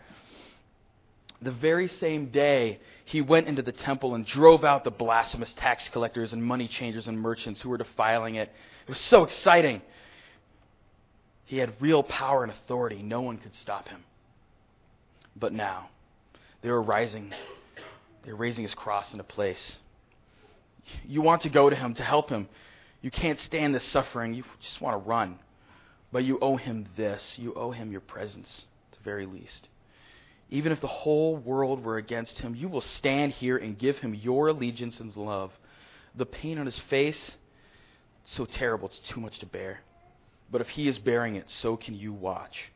The 1.42 1.50
very 1.50 1.88
same 1.88 2.26
day, 2.26 2.78
he 3.04 3.20
went 3.20 3.49
into 3.49 3.62
the 3.62 3.72
temple 3.72 4.14
and 4.14 4.25
drove 4.25 4.64
out 4.64 4.84
the 4.84 4.92
blasphemous 4.92 5.52
tax 5.54 5.88
collectors 5.88 6.32
and 6.32 6.42
money 6.42 6.68
changers 6.68 7.08
and 7.08 7.18
merchants 7.18 7.61
who 7.61 7.68
were 7.68 7.78
defiling 7.78 8.37
it. 8.37 8.49
It 8.87 8.88
was 8.88 9.00
so 9.00 9.25
exciting. 9.25 9.82
He 11.44 11.58
had 11.58 11.75
real 11.80 12.04
power 12.04 12.44
and 12.44 12.52
authority. 12.52 13.02
No 13.02 13.22
one 13.22 13.38
could 13.38 13.54
stop 13.54 13.88
him. 13.88 14.04
But 15.34 15.52
now, 15.52 15.88
they 16.62 16.70
were 16.70 16.82
rising. 16.82 17.32
They 18.22 18.30
were 18.30 18.38
raising 18.38 18.62
his 18.62 18.75
cross 18.75 19.11
into 19.12 19.25
place. 19.25 19.78
You 21.04 21.22
want 21.22 21.42
to 21.42 21.49
go 21.49 21.68
to 21.68 21.76
him 21.76 21.94
to 21.94 22.04
help 22.04 22.30
him. 22.30 22.49
You 23.00 23.11
can't 23.11 23.38
stand 23.40 23.75
this 23.75 23.84
suffering. 23.84 24.34
You 24.34 24.44
just 24.61 24.80
want 24.80 24.94
to 24.94 25.08
run. 25.08 25.40
But 26.12 26.25
you 26.25 26.38
owe 26.40 26.56
him 26.56 26.87
this. 26.96 27.37
You 27.37 27.52
owe 27.54 27.72
him 27.72 27.90
your 27.90 28.00
presence, 28.00 28.64
at 28.92 28.99
the 28.99 29.04
very 29.04 29.26
least. 29.26 29.68
Even 30.52 30.71
if 30.71 30.82
the 30.82 30.87
whole 30.87 31.35
world 31.35 31.82
were 31.82 31.97
against 31.97 32.40
him, 32.40 32.54
you 32.54 32.68
will 32.68 32.82
stand 32.82 33.32
here 33.32 33.56
and 33.56 33.78
give 33.78 33.99
him 34.00 34.14
your 34.14 34.49
allegiance 34.49 35.00
and 35.00 35.16
love. 35.16 35.50
The 36.14 36.26
pain 36.26 36.59
on 36.59 36.66
his 36.66 36.78
face, 36.78 37.32
so 38.25 38.44
terrible, 38.44 38.88
it's 38.88 38.99
too 38.99 39.18
much 39.18 39.38
to 39.38 39.47
bear. 39.47 39.80
But 40.50 40.61
if 40.61 40.68
he 40.68 40.88
is 40.88 40.99
bearing 40.99 41.37
it, 41.37 41.50
so 41.50 41.78
can 41.78 41.94
you 41.94 42.12
watch. 42.12 42.71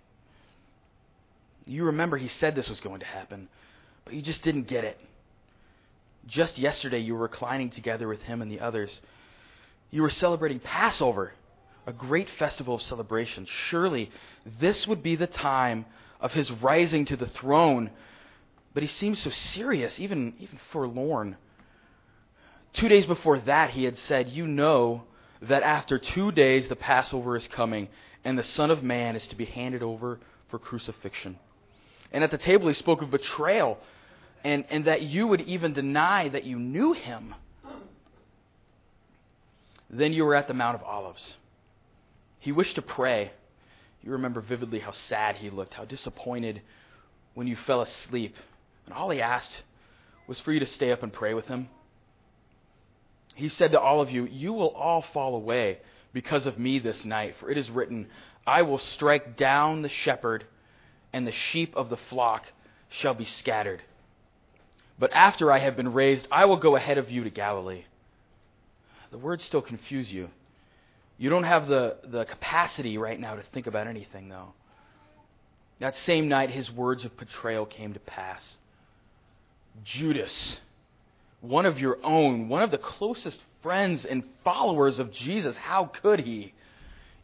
You 1.67 1.85
remember 1.85 2.17
he 2.17 2.29
said 2.29 2.55
this 2.55 2.71
was 2.71 2.81
going 2.81 3.01
to 3.01 3.07
happen, 3.07 3.47
but 4.07 4.15
you 4.15 4.23
just 4.23 4.43
didn't 4.43 4.69
get 4.69 4.85
it. 4.85 4.99
Just 6.27 6.57
yesterday, 6.57 7.01
you 7.01 7.13
were 7.13 7.21
reclining 7.21 7.69
together 7.69 8.09
with 8.09 8.23
him 8.23 8.41
and 8.41 8.51
the 8.51 8.61
others. 8.61 9.01
You 9.91 10.01
were 10.01 10.09
celebrating 10.09 10.61
Passover, 10.61 11.35
a 11.87 11.93
great 11.93 12.31
festival 12.39 12.77
of 12.77 12.81
celebration. 12.81 13.47
Surely 13.69 14.11
this 14.61 14.87
would 14.87 15.03
be 15.03 15.15
the 15.15 15.27
time 15.27 15.85
of 16.21 16.33
his 16.33 16.51
rising 16.51 17.05
to 17.07 17.17
the 17.17 17.29
throne. 17.29 17.91
But 18.75 18.83
he 18.83 18.89
seemed 18.89 19.19
so 19.19 19.31
serious, 19.31 19.99
even, 20.01 20.35
even 20.39 20.59
forlorn. 20.71 21.37
Two 22.73 22.89
days 22.89 23.07
before 23.07 23.39
that, 23.41 23.71
he 23.71 23.85
had 23.85 23.97
said, 23.97 24.29
You 24.29 24.47
know 24.47 25.05
that 25.43 25.63
after 25.63 25.99
two 25.99 26.33
days 26.33 26.69
the 26.69 26.77
Passover 26.77 27.37
is 27.37 27.47
coming, 27.49 27.89
and 28.25 28.39
the 28.39 28.45
Son 28.45 28.71
of 28.71 28.83
Man 28.83 29.17
is 29.17 29.27
to 29.29 29.37
be 29.37 29.45
handed 29.45 29.83
over 29.83 30.21
for 30.49 30.59
crucifixion. 30.59 31.39
And 32.13 32.23
at 32.23 32.31
the 32.31 32.39
table, 32.39 32.69
he 32.69 32.75
spoke 32.75 33.03
of 33.03 33.11
betrayal 33.11 33.79
and, 34.45 34.65
and 34.71 34.85
that 34.85 35.03
you 35.03 35.27
would 35.27 35.41
even 35.43 35.73
deny 35.73 36.29
that 36.29 36.45
you 36.45 36.59
knew 36.59 36.93
him. 36.93 37.35
Then 39.91 40.13
you 40.13 40.25
were 40.25 40.35
at 40.35 40.49
the 40.49 40.55
Mount 40.55 40.77
of 40.77 40.83
Olives. 40.85 41.35
He 42.39 42.53
wished 42.53 42.77
to 42.77 42.83
pray. 42.83 43.33
You 44.07 44.13
remember 44.13 44.41
vividly 44.41 44.79
how 44.79 44.93
sad 44.93 45.35
he 45.35 45.51
looked, 45.51 45.75
how 45.75 45.85
disappointed 45.85 46.63
when 47.35 47.49
you 47.49 47.57
fell 47.57 47.83
asleep. 47.83 48.37
And 48.85 48.95
all 48.95 49.11
he 49.11 49.21
asked 49.21 49.65
was 50.29 50.39
for 50.39 50.53
you 50.53 50.61
to 50.61 50.67
stay 50.67 50.93
up 50.93 51.03
and 51.03 51.13
pray 51.13 51.35
with 51.35 51.49
him. 51.49 51.69
He 53.35 53.49
said 53.49 53.73
to 53.73 53.81
all 53.81 54.01
of 54.01 54.13
you, 54.13 54.25
You 54.27 54.53
will 54.53 54.69
all 54.69 55.03
fall 55.13 55.35
away 55.35 55.79
because 56.13 56.47
of 56.47 56.57
me 56.57 56.79
this 56.79 57.05
night, 57.05 57.35
for 57.41 57.51
it 57.51 57.59
is 57.59 57.69
written, 57.69 58.07
I 58.47 58.63
will 58.63 58.79
strike 58.79 59.37
down 59.37 59.83
the 59.83 59.89
shepherd, 59.89 60.45
and 61.13 61.27
the 61.27 61.33
sheep 61.33 61.75
of 61.75 61.91
the 61.91 61.97
flock 61.97 62.45
shall 62.89 63.15
be 63.15 63.25
scattered. 63.25 63.83
But 65.01 65.13
after 65.15 65.51
I 65.51 65.59
have 65.59 65.77
been 65.77 65.93
raised, 65.93 66.29
I 66.31 66.45
will 66.45 66.59
go 66.59 66.77
ahead 66.77 66.97
of 66.97 67.11
you 67.11 67.25
to 67.25 67.31
Galilee. 67.31 67.87
The 69.11 69.19
words 69.19 69.43
still 69.43 69.63
confuse 69.63 70.13
you. 70.13 70.31
You 71.19 71.31
don't 71.31 71.45
have 71.45 71.67
the, 71.67 71.97
the 72.05 72.25
capacity 72.25 72.99
right 72.99 73.19
now 73.19 73.37
to 73.37 73.43
think 73.53 73.67
about 73.67 73.87
anything, 73.87 74.29
though. 74.29 74.53
That 75.79 75.95
same 76.05 76.29
night, 76.29 76.51
his 76.51 76.71
words 76.71 77.05
of 77.05 77.17
betrayal 77.17 77.67
came 77.67 77.95
to 77.95 78.01
pass. 78.01 78.57
Judas, 79.85 80.57
one 81.41 81.67
of 81.67 81.79
your 81.79 81.99
own, 82.03 82.49
one 82.49 82.63
of 82.63 82.71
the 82.71 82.79
closest 82.79 83.41
friends 83.63 84.05
and 84.05 84.25
followers 84.45 84.99
of 84.99 85.13
Jesus, 85.13 85.57
how 85.57 85.87
could 85.87 86.21
he? 86.21 86.55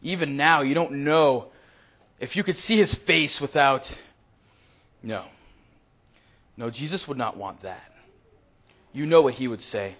Even 0.01 0.37
now, 0.37 0.61
you 0.61 0.73
don't 0.73 1.03
know 1.03 1.47
if 2.19 2.35
you 2.35 2.43
could 2.43 2.57
see 2.57 2.77
his 2.77 2.93
face 2.93 3.39
without. 3.39 3.89
No. 5.01 5.25
No, 6.57 6.69
Jesus 6.69 7.07
would 7.07 7.17
not 7.17 7.37
want 7.37 7.63
that. 7.63 7.91
You 8.91 9.05
know 9.05 9.21
what 9.21 9.33
he 9.35 9.47
would 9.47 9.61
say. 9.61 9.95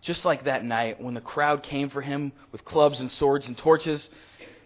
Just 0.00 0.24
like 0.24 0.44
that 0.44 0.64
night 0.64 1.00
when 1.00 1.14
the 1.14 1.20
crowd 1.20 1.62
came 1.62 1.90
for 1.90 2.00
him 2.00 2.32
with 2.52 2.64
clubs 2.64 3.00
and 3.00 3.10
swords 3.10 3.46
and 3.46 3.58
torches, 3.58 4.08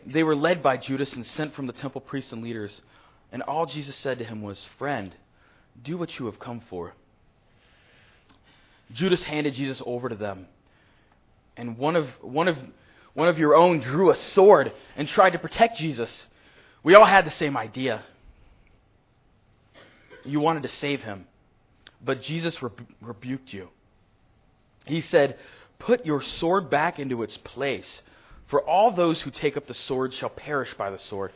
they 0.07 0.23
were 0.23 0.37
led 0.37 0.63
by 0.63 0.77
Judas 0.77 1.13
and 1.15 1.25
sent 1.25 1.55
from 1.55 1.67
the 1.67 1.73
temple 1.73 2.01
priests 2.01 2.33
and 2.33 2.43
leaders. 2.43 2.81
And 3.31 3.43
all 3.43 3.67
Jesus 3.67 3.97
said 3.97 4.19
to 4.19 4.25
him 4.25 4.43
was, 4.43 4.63
Friend, 4.79 5.15
do 5.83 5.97
what 5.97 6.19
you 6.19 6.27
have 6.27 6.39
come 6.39 6.61
for. 6.69 6.93
Judas 8.93 9.23
handed 9.23 9.55
Jesus 9.55 9.81
over 9.87 10.09
to 10.09 10.15
them. 10.15 10.47
And 11.57 11.79
one 11.79 11.97
of, 11.97 12.09
one 12.21 12.49
of, 12.49 12.59
one 13.15 13.29
of 13.29 13.39
your 13.39 13.55
own 13.55 13.81
drew 13.81 14.11
a 14.11 14.17
sword 14.17 14.73
and 14.97 15.09
tried 15.09 15.31
to 15.31 15.39
protect 15.39 15.79
Jesus. 15.79 16.27
We 16.83 16.95
all 16.95 17.05
had 17.05 17.25
the 17.25 17.31
same 17.33 17.57
idea. 17.57 18.05
You 20.25 20.41
wanted 20.41 20.63
to 20.65 20.69
save 20.69 21.03
him. 21.03 21.27
But 22.05 22.23
Jesus 22.23 22.63
rebu- 22.63 22.87
rebuked 23.01 23.53
you. 23.53 23.69
He 24.85 25.01
said, 25.01 25.39
Put 25.79 26.07
your 26.07 26.23
sword 26.23 26.71
back 26.71 26.99
into 26.99 27.23
its 27.23 27.37
place, 27.37 28.03
for 28.47 28.63
all 28.63 28.93
those 28.93 29.21
who 29.21 29.31
take 29.31 29.57
up 29.57 29.67
the 29.67 29.75
sword 29.75 30.15
shall 30.15 30.31
perish 30.31 30.73
by 30.75 30.91
the 30.91 30.99
sword. 30.99 31.33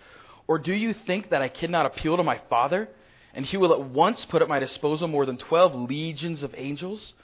Or 0.46 0.58
do 0.58 0.72
you 0.72 0.92
think 0.92 1.30
that 1.30 1.42
I 1.42 1.48
cannot 1.48 1.86
appeal 1.86 2.16
to 2.16 2.22
my 2.22 2.40
Father, 2.48 2.88
and 3.34 3.44
he 3.44 3.56
will 3.56 3.72
at 3.72 3.80
once 3.80 4.24
put 4.24 4.42
at 4.42 4.48
my 4.48 4.58
disposal 4.58 5.08
more 5.08 5.26
than 5.26 5.36
twelve 5.36 5.74
legions 5.74 6.42
of 6.42 6.54
angels? 6.56 7.14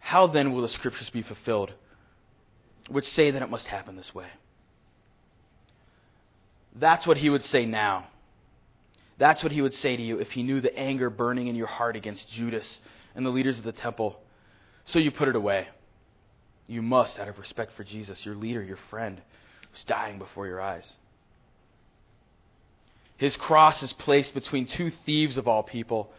How 0.00 0.26
then 0.26 0.52
will 0.52 0.62
the 0.62 0.68
scriptures 0.68 1.08
be 1.08 1.22
fulfilled, 1.22 1.72
which 2.88 3.08
say 3.08 3.30
that 3.30 3.40
it 3.40 3.48
must 3.48 3.66
happen 3.66 3.96
this 3.96 4.14
way? 4.14 4.26
That's 6.74 7.06
what 7.06 7.16
he 7.16 7.30
would 7.30 7.44
say 7.44 7.64
now. 7.64 8.08
That's 9.16 9.42
what 9.42 9.52
he 9.52 9.62
would 9.62 9.72
say 9.72 9.96
to 9.96 10.02
you 10.02 10.18
if 10.18 10.32
he 10.32 10.42
knew 10.42 10.60
the 10.60 10.76
anger 10.76 11.08
burning 11.08 11.46
in 11.46 11.54
your 11.54 11.68
heart 11.68 11.96
against 11.96 12.30
Judas 12.32 12.80
and 13.14 13.24
the 13.24 13.30
leaders 13.30 13.58
of 13.58 13.64
the 13.64 13.72
temple. 13.72 14.20
So 14.86 14.98
you 14.98 15.10
put 15.10 15.28
it 15.28 15.36
away. 15.36 15.68
You 16.66 16.82
must, 16.82 17.18
out 17.18 17.28
of 17.28 17.38
respect 17.38 17.72
for 17.76 17.84
Jesus, 17.84 18.24
your 18.24 18.34
leader, 18.34 18.62
your 18.62 18.78
friend, 18.90 19.20
who's 19.70 19.84
dying 19.84 20.18
before 20.18 20.46
your 20.46 20.60
eyes. 20.60 20.90
His 23.16 23.36
cross 23.36 23.82
is 23.82 23.92
placed 23.92 24.34
between 24.34 24.66
two 24.66 24.90
thieves 25.04 25.36
of 25.36 25.46
all 25.46 25.62
people. 25.62 26.10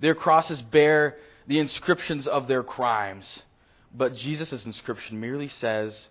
Their 0.00 0.14
crosses 0.14 0.60
bear 0.60 1.16
the 1.46 1.58
inscriptions 1.58 2.26
of 2.26 2.48
their 2.48 2.62
crimes. 2.62 3.42
But 3.94 4.16
Jesus' 4.16 4.64
inscription 4.64 5.20
merely 5.20 5.48
says, 5.48 6.08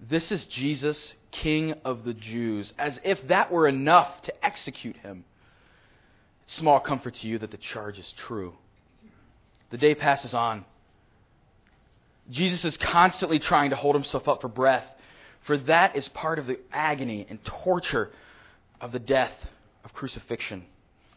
This 0.00 0.30
is 0.30 0.44
Jesus, 0.46 1.14
King 1.30 1.74
of 1.84 2.04
the 2.04 2.14
Jews, 2.14 2.72
as 2.78 2.98
if 3.04 3.26
that 3.28 3.50
were 3.50 3.66
enough 3.66 4.22
to 4.22 4.44
execute 4.44 4.96
him. 4.96 5.24
Small 6.46 6.80
comfort 6.80 7.14
to 7.16 7.26
you 7.26 7.38
that 7.38 7.50
the 7.50 7.56
charge 7.56 7.98
is 7.98 8.12
true. 8.16 8.54
The 9.70 9.78
day 9.78 9.94
passes 9.94 10.34
on. 10.34 10.64
Jesus 12.30 12.64
is 12.64 12.76
constantly 12.76 13.38
trying 13.38 13.70
to 13.70 13.76
hold 13.76 13.94
himself 13.94 14.28
up 14.28 14.40
for 14.40 14.48
breath, 14.48 14.86
for 15.42 15.56
that 15.58 15.96
is 15.96 16.08
part 16.08 16.38
of 16.38 16.46
the 16.46 16.58
agony 16.72 17.26
and 17.28 17.44
torture 17.44 18.10
of 18.80 18.92
the 18.92 18.98
death 18.98 19.32
of 19.84 19.92
crucifixion. 19.92 20.64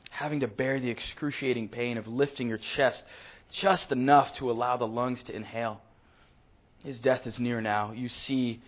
Having 0.10 0.42
to 0.42 0.48
bear 0.48 0.80
the 0.80 0.90
excruciating 0.90 1.70
pain 1.70 1.98
of 1.98 2.08
lifting 2.08 2.50
your 2.50 2.58
chest 2.58 3.04
just 3.52 3.92
enough 3.92 4.34
to 4.36 4.52
allow 4.52 4.78
the 4.78 4.88
lungs 4.88 5.24
to 5.24 5.36
inhale. 5.36 5.82
His 6.84 7.00
death 7.00 7.26
is 7.26 7.40
near 7.40 7.62
now. 7.62 7.92
You 7.92 8.10
see 8.10 8.62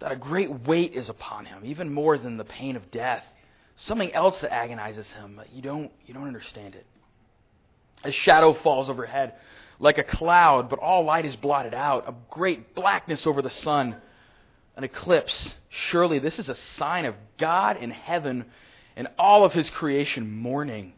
that 0.00 0.12
a 0.12 0.16
great 0.16 0.66
weight 0.66 0.94
is 0.94 1.08
upon 1.08 1.44
him, 1.46 1.62
even 1.64 1.92
more 1.92 2.18
than 2.18 2.36
the 2.36 2.44
pain 2.44 2.76
of 2.76 2.90
death. 2.90 3.24
Something 3.76 4.12
else 4.12 4.40
that 4.40 4.52
agonizes 4.52 5.08
him, 5.08 5.34
but 5.36 5.52
you 5.52 5.62
don't, 5.62 5.90
you 6.06 6.14
don't 6.14 6.26
understand 6.26 6.74
it. 6.74 6.86
A 8.04 8.10
shadow 8.10 8.54
falls 8.54 8.88
overhead 8.88 9.34
like 9.78 9.98
a 9.98 10.04
cloud, 10.04 10.68
but 10.68 10.78
all 10.78 11.04
light 11.04 11.24
is 11.24 11.36
blotted 11.36 11.74
out. 11.74 12.08
A 12.08 12.14
great 12.30 12.74
blackness 12.74 13.26
over 13.26 13.42
the 13.42 13.50
sun, 13.50 13.96
an 14.76 14.84
eclipse. 14.84 15.54
Surely 15.68 16.18
this 16.18 16.38
is 16.38 16.48
a 16.48 16.54
sign 16.54 17.04
of 17.04 17.14
God 17.38 17.76
in 17.76 17.90
heaven 17.90 18.46
and 18.96 19.08
all 19.18 19.44
of 19.44 19.52
his 19.52 19.68
creation 19.70 20.30
mourning 20.30 20.92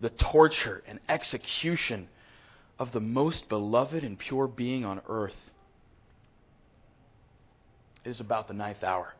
the 0.00 0.10
torture 0.10 0.82
and 0.86 0.98
execution 1.08 2.08
of 2.78 2.92
the 2.92 3.00
most 3.00 3.48
beloved 3.48 4.04
and 4.04 4.18
pure 4.18 4.46
being 4.46 4.84
on 4.84 5.00
earth. 5.08 5.36
It 8.04 8.10
is 8.10 8.20
about 8.20 8.48
the 8.48 8.54
ninth 8.54 8.84
hour. 8.84 9.14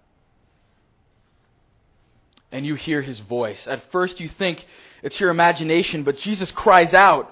And 2.56 2.64
you 2.64 2.74
hear 2.74 3.02
his 3.02 3.18
voice. 3.18 3.66
At 3.66 3.92
first, 3.92 4.18
you 4.18 4.30
think 4.30 4.64
it's 5.02 5.20
your 5.20 5.28
imagination, 5.28 6.04
but 6.04 6.16
Jesus 6.16 6.50
cries 6.50 6.94
out, 6.94 7.30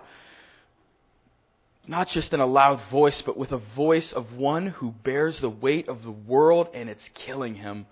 not 1.87 2.11
just 2.11 2.35
in 2.35 2.41
a 2.41 2.47
loud 2.47 2.83
voice, 2.91 3.23
but 3.23 3.39
with 3.39 3.51
a 3.51 3.63
voice 3.75 4.13
of 4.13 4.35
one 4.35 4.67
who 4.67 4.93
bears 5.03 5.41
the 5.41 5.49
weight 5.49 5.89
of 5.89 6.03
the 6.03 6.11
world 6.11 6.69
and 6.75 6.91
it's 6.91 7.09
killing 7.15 7.55
him. 7.55 7.87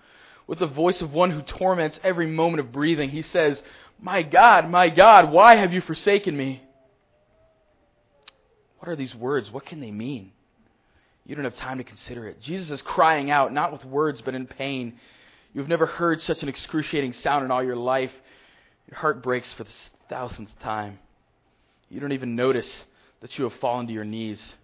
With 0.46 0.58
the 0.58 0.66
voice 0.66 1.00
of 1.00 1.14
one 1.14 1.30
who 1.30 1.40
torments 1.40 1.98
every 2.04 2.26
moment 2.26 2.60
of 2.60 2.70
breathing, 2.70 3.08
he 3.08 3.22
says, 3.22 3.62
My 3.98 4.22
God, 4.22 4.68
my 4.68 4.90
God, 4.90 5.32
why 5.32 5.56
have 5.56 5.72
you 5.72 5.80
forsaken 5.80 6.36
me? 6.36 6.62
What 8.78 8.90
are 8.90 8.96
these 8.96 9.14
words? 9.14 9.50
What 9.50 9.64
can 9.64 9.80
they 9.80 9.90
mean? 9.90 10.32
You 11.24 11.34
don't 11.34 11.44
have 11.44 11.56
time 11.56 11.78
to 11.78 11.84
consider 11.84 12.28
it. 12.28 12.42
Jesus 12.42 12.70
is 12.70 12.82
crying 12.82 13.30
out, 13.30 13.54
not 13.54 13.72
with 13.72 13.86
words, 13.86 14.20
but 14.20 14.34
in 14.34 14.46
pain. 14.46 14.98
You've 15.54 15.68
never 15.68 15.86
heard 15.86 16.22
such 16.22 16.42
an 16.42 16.48
excruciating 16.48 17.12
sound 17.12 17.44
in 17.44 17.50
all 17.50 17.62
your 17.62 17.76
life. 17.76 18.12
Your 18.90 18.98
heart 18.98 19.22
breaks 19.22 19.52
for 19.52 19.64
the 19.64 19.70
thousandth 20.08 20.58
time. 20.60 20.98
You 21.88 22.00
don't 22.00 22.12
even 22.12 22.36
notice 22.36 22.84
that 23.20 23.38
you 23.38 23.44
have 23.44 23.58
fallen 23.60 23.86
to 23.86 23.92
your 23.92 24.04
knees. 24.04 24.54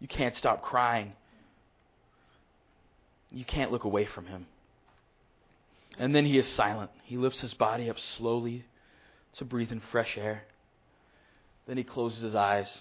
You 0.00 0.08
can't 0.08 0.34
stop 0.36 0.62
crying. 0.62 1.12
You 3.30 3.44
can't 3.44 3.70
look 3.70 3.84
away 3.84 4.04
from 4.04 4.26
him. 4.26 4.46
And 5.98 6.14
then 6.14 6.26
he 6.26 6.38
is 6.38 6.46
silent. 6.48 6.90
He 7.04 7.16
lifts 7.16 7.40
his 7.40 7.54
body 7.54 7.88
up 7.88 7.98
slowly 7.98 8.64
to 9.34 9.44
breathe 9.44 9.72
in 9.72 9.80
fresh 9.80 10.18
air. 10.18 10.42
Then 11.66 11.76
he 11.76 11.84
closes 11.84 12.22
his 12.22 12.34
eyes. 12.34 12.80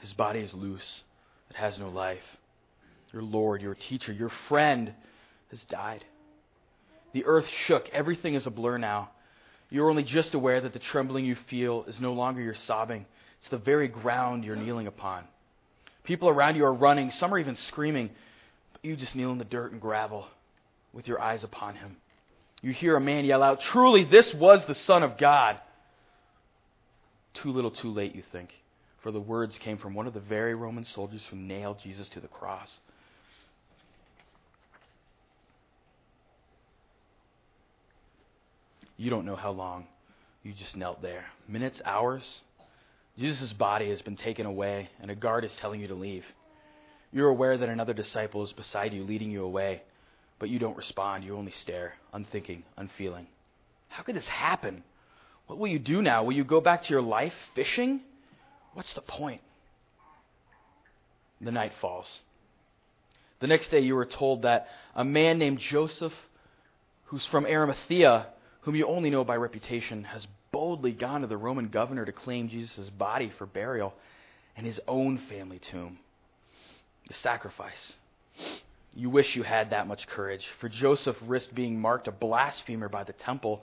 His 0.00 0.12
body 0.12 0.40
is 0.40 0.54
loose, 0.54 1.02
it 1.50 1.56
has 1.56 1.78
no 1.78 1.88
life. 1.90 2.38
Your 3.12 3.22
Lord, 3.22 3.60
your 3.60 3.74
teacher, 3.74 4.12
your 4.12 4.30
friend 4.48 4.94
has 5.50 5.62
died. 5.64 6.04
The 7.12 7.24
earth 7.24 7.46
shook. 7.66 7.88
Everything 7.92 8.34
is 8.34 8.46
a 8.46 8.50
blur 8.50 8.78
now. 8.78 9.10
You're 9.70 9.90
only 9.90 10.02
just 10.02 10.34
aware 10.34 10.60
that 10.60 10.72
the 10.72 10.78
trembling 10.78 11.24
you 11.24 11.36
feel 11.48 11.84
is 11.86 12.00
no 12.00 12.12
longer 12.12 12.42
your 12.42 12.54
sobbing, 12.54 13.06
it's 13.40 13.50
the 13.50 13.58
very 13.58 13.88
ground 13.88 14.44
you're 14.44 14.56
kneeling 14.56 14.86
upon. 14.86 15.24
People 16.04 16.28
around 16.28 16.56
you 16.56 16.64
are 16.64 16.74
running, 16.74 17.10
some 17.10 17.32
are 17.32 17.38
even 17.38 17.56
screaming, 17.56 18.10
but 18.72 18.84
you 18.84 18.96
just 18.96 19.14
kneel 19.14 19.32
in 19.32 19.38
the 19.38 19.44
dirt 19.44 19.72
and 19.72 19.80
gravel 19.80 20.26
with 20.92 21.06
your 21.06 21.20
eyes 21.20 21.44
upon 21.44 21.76
him. 21.76 21.96
You 22.62 22.72
hear 22.72 22.96
a 22.96 23.00
man 23.00 23.24
yell 23.24 23.42
out, 23.42 23.60
Truly, 23.60 24.04
this 24.04 24.34
was 24.34 24.64
the 24.66 24.74
Son 24.74 25.02
of 25.02 25.16
God. 25.16 25.58
Too 27.34 27.52
little, 27.52 27.70
too 27.70 27.90
late, 27.90 28.14
you 28.14 28.22
think, 28.32 28.50
for 29.02 29.12
the 29.12 29.20
words 29.20 29.56
came 29.58 29.78
from 29.78 29.94
one 29.94 30.06
of 30.06 30.14
the 30.14 30.20
very 30.20 30.54
Roman 30.54 30.84
soldiers 30.84 31.24
who 31.30 31.36
nailed 31.36 31.78
Jesus 31.78 32.08
to 32.10 32.20
the 32.20 32.28
cross. 32.28 32.70
You 39.00 39.08
don't 39.08 39.24
know 39.24 39.34
how 39.34 39.52
long 39.52 39.86
You 40.42 40.52
just 40.52 40.76
knelt 40.76 41.00
there. 41.00 41.24
Minutes, 41.48 41.80
hours? 41.86 42.42
Jesus' 43.18 43.54
body 43.54 43.88
has 43.88 44.02
been 44.02 44.16
taken 44.16 44.44
away, 44.44 44.90
and 45.00 45.10
a 45.10 45.14
guard 45.14 45.42
is 45.42 45.56
telling 45.56 45.80
you 45.80 45.88
to 45.88 45.94
leave. 45.94 46.26
You're 47.10 47.30
aware 47.30 47.56
that 47.56 47.68
another 47.70 47.94
disciple 47.94 48.44
is 48.44 48.52
beside 48.52 48.92
you, 48.92 49.02
leading 49.04 49.30
you 49.30 49.42
away, 49.42 49.80
but 50.38 50.50
you 50.50 50.58
don't 50.58 50.76
respond. 50.76 51.24
You 51.24 51.34
only 51.34 51.52
stare, 51.62 51.94
unthinking, 52.12 52.62
unfeeling. 52.76 53.26
How 53.88 54.02
could 54.02 54.16
this 54.16 54.26
happen? 54.26 54.84
What 55.46 55.58
will 55.58 55.68
you 55.68 55.78
do 55.78 56.02
now? 56.02 56.24
Will 56.24 56.34
you 56.34 56.44
go 56.44 56.60
back 56.60 56.82
to 56.82 56.90
your 56.90 57.00
life 57.00 57.34
fishing? 57.54 58.02
What's 58.74 58.92
the 58.92 59.00
point? 59.00 59.40
The 61.40 61.52
night 61.52 61.72
falls. 61.80 62.20
The 63.40 63.46
next 63.46 63.70
day, 63.70 63.80
you 63.80 63.94
were 63.94 64.04
told 64.04 64.42
that 64.42 64.66
a 64.94 65.06
man 65.06 65.38
named 65.38 65.58
Joseph, 65.58 66.12
who's 67.06 67.24
from 67.24 67.46
Arimathea, 67.46 68.26
whom 68.62 68.74
you 68.74 68.86
only 68.86 69.10
know 69.10 69.24
by 69.24 69.36
reputation, 69.36 70.04
has 70.04 70.26
boldly 70.52 70.92
gone 70.92 71.22
to 71.22 71.26
the 71.26 71.36
Roman 71.36 71.68
governor 71.68 72.04
to 72.04 72.12
claim 72.12 72.48
Jesus' 72.48 72.90
body 72.90 73.30
for 73.38 73.46
burial 73.46 73.94
in 74.56 74.64
his 74.64 74.80
own 74.86 75.18
family 75.28 75.58
tomb. 75.58 75.98
The 77.08 77.14
sacrifice. 77.14 77.94
You 78.94 79.08
wish 79.08 79.36
you 79.36 79.42
had 79.42 79.70
that 79.70 79.86
much 79.86 80.06
courage, 80.06 80.44
for 80.58 80.68
Joseph 80.68 81.16
risked 81.22 81.54
being 81.54 81.80
marked 81.80 82.08
a 82.08 82.12
blasphemer 82.12 82.88
by 82.88 83.04
the 83.04 83.12
temple 83.12 83.62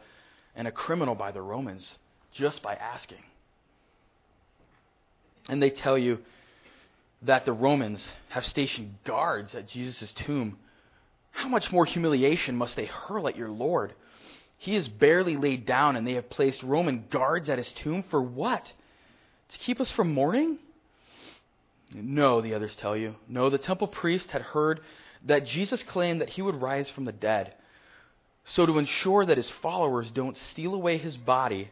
and 0.55 0.67
a 0.67 0.71
criminal 0.71 1.15
by 1.15 1.31
the 1.31 1.41
Romans 1.41 1.95
just 2.33 2.61
by 2.61 2.73
asking. 2.75 3.23
And 5.49 5.61
they 5.61 5.69
tell 5.69 5.97
you 5.97 6.19
that 7.21 7.45
the 7.45 7.53
Romans 7.53 8.11
have 8.29 8.45
stationed 8.45 8.95
guards 9.03 9.55
at 9.55 9.67
Jesus' 9.67 10.13
tomb. 10.13 10.57
How 11.31 11.47
much 11.47 11.71
more 11.71 11.85
humiliation 11.85 12.55
must 12.55 12.75
they 12.75 12.85
hurl 12.85 13.27
at 13.27 13.37
your 13.37 13.49
Lord? 13.49 13.93
He 14.57 14.75
is 14.75 14.87
barely 14.87 15.37
laid 15.37 15.65
down, 15.65 15.95
and 15.95 16.05
they 16.05 16.13
have 16.13 16.29
placed 16.29 16.63
Roman 16.63 17.05
guards 17.09 17.47
at 17.49 17.59
his 17.59 17.71
tomb 17.73 18.03
for 18.03 18.21
what? 18.21 18.71
To 19.49 19.57
keep 19.59 19.79
us 19.79 19.91
from 19.91 20.13
mourning? 20.13 20.57
No, 21.93 22.41
the 22.41 22.53
others 22.53 22.75
tell 22.75 22.97
you. 22.97 23.15
No, 23.27 23.49
the 23.49 23.57
temple 23.57 23.87
priest 23.87 24.31
had 24.31 24.41
heard 24.41 24.81
that 25.25 25.45
Jesus 25.45 25.83
claimed 25.83 26.21
that 26.21 26.31
he 26.31 26.41
would 26.41 26.61
rise 26.61 26.89
from 26.89 27.05
the 27.05 27.11
dead. 27.11 27.53
So, 28.45 28.65
to 28.65 28.77
ensure 28.77 29.25
that 29.25 29.37
his 29.37 29.49
followers 29.49 30.09
don't 30.11 30.37
steal 30.37 30.73
away 30.73 30.97
his 30.97 31.17
body 31.17 31.69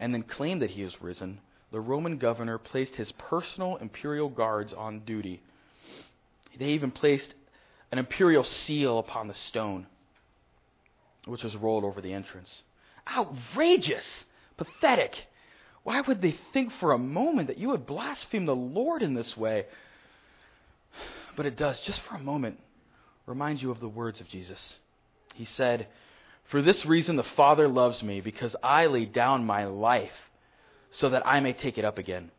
and 0.00 0.12
then 0.12 0.22
claim 0.22 0.58
that 0.58 0.70
he 0.70 0.82
is 0.82 1.00
risen, 1.00 1.40
the 1.70 1.80
Roman 1.80 2.18
governor 2.18 2.58
placed 2.58 2.96
his 2.96 3.12
personal 3.12 3.76
imperial 3.76 4.28
guards 4.28 4.72
on 4.72 5.00
duty. 5.00 5.42
They 6.58 6.70
even 6.70 6.90
placed 6.90 7.34
an 7.92 7.98
imperial 7.98 8.44
seal 8.44 8.98
upon 8.98 9.28
the 9.28 9.34
stone, 9.34 9.86
which 11.26 11.42
was 11.42 11.56
rolled 11.56 11.84
over 11.84 12.00
the 12.00 12.12
entrance. 12.12 12.62
Outrageous! 13.08 14.04
Pathetic! 14.56 15.26
Why 15.82 16.00
would 16.00 16.22
they 16.22 16.36
think 16.52 16.72
for 16.74 16.92
a 16.92 16.98
moment 16.98 17.48
that 17.48 17.58
you 17.58 17.68
would 17.68 17.86
blaspheme 17.86 18.46
the 18.46 18.56
Lord 18.56 19.02
in 19.02 19.14
this 19.14 19.36
way? 19.36 19.66
But 21.36 21.46
it 21.46 21.56
does, 21.56 21.80
just 21.80 22.00
for 22.02 22.16
a 22.16 22.20
moment, 22.20 22.58
remind 23.26 23.60
you 23.60 23.70
of 23.70 23.80
the 23.80 23.88
words 23.88 24.20
of 24.20 24.28
Jesus. 24.28 24.76
He 25.34 25.44
said, 25.44 25.88
For 26.44 26.62
this 26.62 26.86
reason 26.86 27.16
the 27.16 27.22
Father 27.22 27.68
loves 27.68 28.02
me, 28.02 28.20
because 28.20 28.56
I 28.62 28.86
lay 28.86 29.04
down 29.04 29.44
my 29.44 29.66
life 29.66 30.12
so 30.90 31.10
that 31.10 31.26
I 31.26 31.40
may 31.40 31.52
take 31.52 31.76
it 31.76 31.84
up 31.84 31.98
again. 31.98 32.30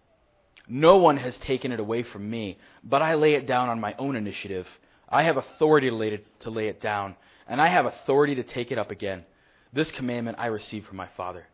No 0.67 0.97
one 0.97 1.17
has 1.17 1.37
taken 1.37 1.71
it 1.71 1.79
away 1.79 2.01
from 2.03 2.27
me, 2.29 2.57
but 2.83 3.01
I 3.01 3.15
lay 3.15 3.35
it 3.35 3.45
down 3.45 3.69
on 3.69 3.79
my 3.79 3.93
own 3.99 4.15
initiative. 4.15 4.65
I 5.07 5.23
have 5.23 5.37
authority 5.37 5.89
to 5.89 5.95
lay 5.95 6.13
it, 6.13 6.39
to 6.41 6.49
lay 6.49 6.67
it 6.67 6.81
down, 6.81 7.15
and 7.47 7.61
I 7.61 7.67
have 7.67 7.85
authority 7.85 8.35
to 8.35 8.43
take 8.43 8.71
it 8.71 8.77
up 8.77 8.91
again. 8.91 9.23
This 9.73 9.91
commandment 9.91 10.37
I 10.39 10.47
received 10.47 10.87
from 10.87 10.97
my 10.97 11.07
Father. 11.17 11.47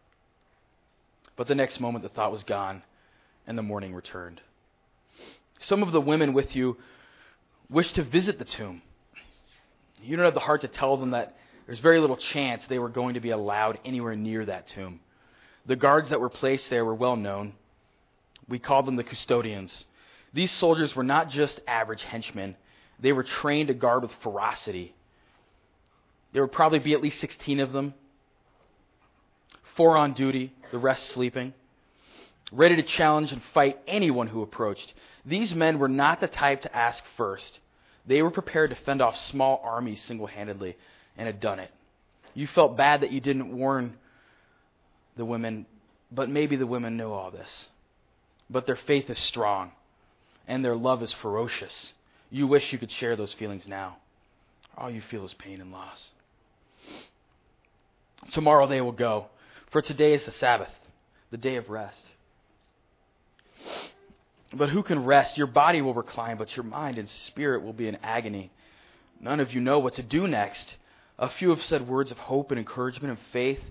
But 1.36 1.48
the 1.48 1.56
next 1.56 1.80
moment 1.80 2.04
the 2.04 2.10
thought 2.10 2.32
was 2.32 2.44
gone, 2.44 2.84
and 3.48 3.58
the 3.58 3.64
mourning 3.64 3.94
returned. 3.94 4.42
Some 5.62 5.84
of 5.84 5.92
the 5.92 6.02
women 6.02 6.34
with 6.34 6.56
you 6.56 6.78
wished 7.70 7.96
to 7.96 8.04
visit 8.04 8.38
the 8.40 8.46
tomb. 8.46 8.82
You 10.04 10.16
don't 10.16 10.26
have 10.26 10.34
the 10.34 10.40
heart 10.40 10.62
to 10.62 10.68
tell 10.68 10.98
them 10.98 11.12
that 11.12 11.36
there's 11.66 11.80
very 11.80 12.00
little 12.00 12.18
chance 12.18 12.64
they 12.68 12.80
were 12.80 12.90
going 12.90 13.14
to 13.14 13.20
be 13.20 13.30
allowed 13.30 13.80
anywhere 13.86 14.16
near 14.16 14.46
that 14.46 14.68
tomb. 14.68 15.00
The 15.66 15.76
guards 15.76 16.10
that 16.10 16.20
were 16.20 16.30
placed 16.30 16.70
there 16.70 16.84
were 16.84 16.96
well 16.96 17.16
known. 17.16 17.54
We 18.48 18.60
called 18.60 18.88
them 18.88 18.96
the 18.96 19.04
custodians. 19.04 19.86
These 20.34 20.52
soldiers 20.52 20.96
were 20.96 21.04
not 21.04 21.30
just 21.30 21.60
average 21.68 22.04
henchmen, 22.04 22.56
they 23.00 23.12
were 23.14 23.24
trained 23.24 23.68
to 23.68 23.74
guard 23.74 24.04
with 24.04 24.12
ferocity. 24.22 24.96
There 26.34 26.42
would 26.42 26.52
probably 26.52 26.80
be 26.80 26.94
at 26.94 27.02
least 27.02 27.20
16 27.20 27.60
of 27.60 27.72
them. 27.72 27.94
Four 29.76 29.98
on 29.98 30.14
duty, 30.14 30.54
the 30.72 30.78
rest 30.78 31.08
sleeping. 31.12 31.54
Ready 32.52 32.76
to 32.76 32.84
challenge 32.84 33.32
and 33.32 33.42
fight 33.54 33.80
anyone 33.88 34.28
who 34.28 34.42
approached. 34.42 34.94
These 35.26 35.54
men 35.54 35.80
were 35.80 35.88
not 35.88 36.20
the 36.20 36.28
type 36.28 36.64
to 36.64 36.76
ask 36.76 37.04
first. 37.16 37.60
They 38.06 38.22
were 38.22 38.32
prepared 38.32 38.72
to 38.72 38.76
fend 38.76 39.02
off 39.02 39.16
small 39.16 39.62
armies 39.64 40.02
single 40.02 40.28
handedly 40.28 40.76
and 41.18 41.28
had 41.28 41.40
done 41.40 41.60
it. 41.60 41.72
You 42.34 42.48
felt 42.48 42.78
bad 42.78 43.02
that 43.02 43.12
you 43.12 43.20
didn't 43.20 43.56
warn 43.56 43.96
the 45.18 45.26
women, 45.26 45.66
but 46.12 46.30
maybe 46.30 46.56
the 46.56 46.68
women 46.68 46.98
know 46.98 47.14
all 47.14 47.32
this. 47.32 47.68
But 48.50 48.66
their 48.66 48.76
faith 48.76 49.10
is 49.10 49.18
strong, 49.18 49.72
and 50.48 50.64
their 50.64 50.76
love 50.76 51.04
is 51.04 51.14
ferocious. 51.14 51.94
You 52.30 52.48
wish 52.48 52.72
you 52.72 52.80
could 52.80 52.92
share 52.92 53.16
those 53.16 53.34
feelings 53.34 53.68
now. 53.68 53.98
All 54.78 54.90
you 54.90 55.02
feel 55.02 55.26
is 55.26 55.34
pain 55.34 55.62
and 55.62 55.72
loss. 55.72 56.10
Tomorrow 58.32 58.68
they 58.68 58.82
will 58.82 58.92
go, 58.92 59.28
for 59.72 59.82
today 59.82 60.14
is 60.14 60.24
the 60.26 60.32
Sabbath, 60.32 60.70
the 61.32 61.38
day 61.38 61.56
of 61.56 61.70
rest. 61.70 62.06
But 64.54 64.70
who 64.70 64.84
can 64.84 65.06
rest? 65.06 65.38
Your 65.38 65.48
body 65.48 65.82
will 65.82 65.94
recline, 65.94 66.38
but 66.38 66.56
your 66.56 66.66
mind 66.66 66.98
and 66.98 67.10
spirit 67.10 67.64
will 67.64 67.74
be 67.74 67.88
in 67.88 67.96
agony. 68.04 68.52
None 69.20 69.40
of 69.40 69.54
you 69.54 69.62
know 69.62 69.80
what 69.80 69.96
to 69.96 70.04
do 70.04 70.28
next. 70.28 70.76
A 71.18 71.30
few 71.30 71.50
have 71.52 71.62
said 71.64 71.88
words 71.88 72.12
of 72.12 72.18
hope 72.18 72.52
and 72.52 72.60
encouragement 72.60 73.12
and 73.12 73.20
faith, 73.32 73.64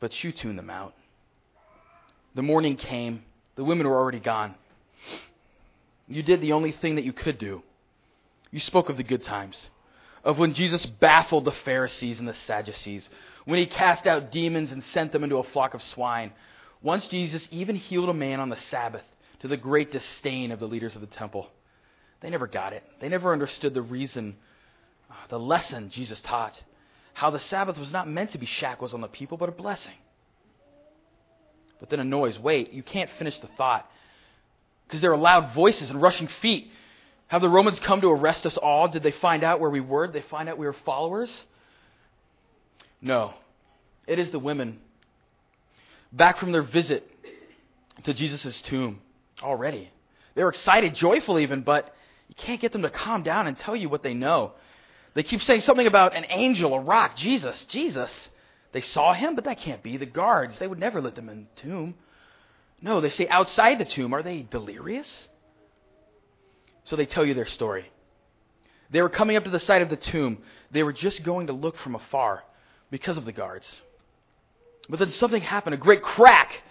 but 0.00 0.22
you 0.22 0.32
tune 0.32 0.56
them 0.56 0.70
out. 0.70 0.94
The 2.34 2.42
morning 2.42 2.76
came. 2.76 3.22
The 3.56 3.64
women 3.64 3.86
were 3.86 3.98
already 3.98 4.20
gone. 4.20 4.54
You 6.06 6.22
did 6.22 6.40
the 6.40 6.52
only 6.52 6.72
thing 6.72 6.96
that 6.96 7.04
you 7.04 7.12
could 7.12 7.38
do. 7.38 7.62
You 8.50 8.60
spoke 8.60 8.88
of 8.88 8.96
the 8.96 9.02
good 9.02 9.24
times, 9.24 9.70
of 10.22 10.38
when 10.38 10.54
Jesus 10.54 10.84
baffled 10.86 11.44
the 11.44 11.52
Pharisees 11.52 12.18
and 12.18 12.28
the 12.28 12.36
Sadducees, 12.46 13.08
when 13.44 13.58
he 13.58 13.66
cast 13.66 14.06
out 14.06 14.32
demons 14.32 14.72
and 14.72 14.82
sent 14.84 15.12
them 15.12 15.24
into 15.24 15.36
a 15.36 15.44
flock 15.44 15.74
of 15.74 15.82
swine. 15.82 16.32
Once 16.82 17.08
Jesus 17.08 17.46
even 17.50 17.76
healed 17.76 18.08
a 18.08 18.14
man 18.14 18.40
on 18.40 18.48
the 18.48 18.56
Sabbath 18.70 19.04
to 19.40 19.48
the 19.48 19.56
great 19.56 19.92
disdain 19.92 20.50
of 20.52 20.60
the 20.60 20.66
leaders 20.66 20.94
of 20.94 21.00
the 21.00 21.06
temple. 21.06 21.48
They 22.20 22.30
never 22.30 22.46
got 22.46 22.72
it. 22.72 22.82
They 23.00 23.08
never 23.08 23.32
understood 23.32 23.74
the 23.74 23.82
reason, 23.82 24.36
uh, 25.10 25.14
the 25.28 25.38
lesson 25.38 25.90
Jesus 25.90 26.20
taught. 26.22 26.58
How 27.12 27.30
the 27.30 27.38
Sabbath 27.38 27.78
was 27.78 27.92
not 27.92 28.08
meant 28.08 28.32
to 28.32 28.38
be 28.38 28.46
shackles 28.46 28.94
on 28.94 29.00
the 29.00 29.08
people, 29.08 29.36
but 29.36 29.48
a 29.48 29.52
blessing. 29.52 29.92
But 31.80 31.90
then 31.90 32.00
a 32.00 32.04
noise. 32.04 32.38
Wait, 32.38 32.72
you 32.72 32.82
can't 32.82 33.10
finish 33.18 33.38
the 33.40 33.48
thought. 33.58 33.88
Because 34.86 35.00
there 35.00 35.12
are 35.12 35.18
loud 35.18 35.54
voices 35.54 35.90
and 35.90 36.00
rushing 36.00 36.28
feet. 36.40 36.70
Have 37.28 37.42
the 37.42 37.48
Romans 37.48 37.78
come 37.78 38.00
to 38.00 38.10
arrest 38.10 38.46
us 38.46 38.56
all? 38.56 38.88
Did 38.88 39.02
they 39.02 39.10
find 39.10 39.44
out 39.44 39.60
where 39.60 39.70
we 39.70 39.80
were? 39.80 40.06
Did 40.06 40.14
they 40.14 40.28
find 40.28 40.48
out 40.48 40.58
we 40.58 40.66
were 40.66 40.76
followers? 40.84 41.30
No. 43.04 43.34
It 44.06 44.18
is 44.18 44.30
the 44.30 44.38
women. 44.38 44.78
Back 46.10 46.38
from 46.38 46.52
their 46.52 46.62
visit 46.62 47.08
to 48.02 48.14
Jesus' 48.14 48.60
tomb 48.62 49.00
already. 49.42 49.90
They 50.34 50.42
were 50.42 50.50
excited, 50.50 50.94
joyful 50.94 51.38
even, 51.38 51.62
but 51.62 51.94
you 52.28 52.34
can't 52.34 52.60
get 52.60 52.72
them 52.72 52.82
to 52.82 52.90
calm 52.90 53.22
down 53.22 53.46
and 53.46 53.56
tell 53.58 53.76
you 53.76 53.88
what 53.88 54.02
they 54.02 54.14
know. 54.14 54.52
They 55.12 55.22
keep 55.22 55.42
saying 55.42 55.60
something 55.60 55.86
about 55.86 56.16
an 56.16 56.24
angel, 56.30 56.74
a 56.74 56.80
rock, 56.80 57.16
Jesus, 57.16 57.64
Jesus. 57.66 58.10
They 58.72 58.80
saw 58.80 59.12
him, 59.12 59.36
but 59.36 59.44
that 59.44 59.60
can't 59.60 59.82
be. 59.82 59.96
The 59.96 60.06
guards, 60.06 60.58
they 60.58 60.66
would 60.66 60.80
never 60.80 61.00
let 61.00 61.14
them 61.14 61.28
in 61.28 61.46
the 61.54 61.60
tomb. 61.62 61.94
No, 62.80 63.00
they 63.00 63.10
say 63.10 63.28
outside 63.28 63.78
the 63.78 63.84
tomb. 63.84 64.12
Are 64.12 64.22
they 64.22 64.42
delirious? 64.42 65.28
So 66.84 66.96
they 66.96 67.06
tell 67.06 67.24
you 67.24 67.34
their 67.34 67.46
story. 67.46 67.90
They 68.90 69.02
were 69.02 69.08
coming 69.08 69.36
up 69.36 69.44
to 69.44 69.50
the 69.50 69.60
side 69.60 69.82
of 69.82 69.90
the 69.90 69.96
tomb. 69.96 70.38
They 70.70 70.82
were 70.82 70.92
just 70.92 71.22
going 71.22 71.46
to 71.46 71.52
look 71.52 71.76
from 71.78 71.94
afar 71.94 72.42
because 72.90 73.16
of 73.16 73.24
the 73.24 73.32
guards. 73.32 73.66
But 74.88 74.98
then 74.98 75.10
something 75.10 75.42
happened 75.42 75.74
a 75.74 75.78
great 75.78 76.02
crack 76.02 76.62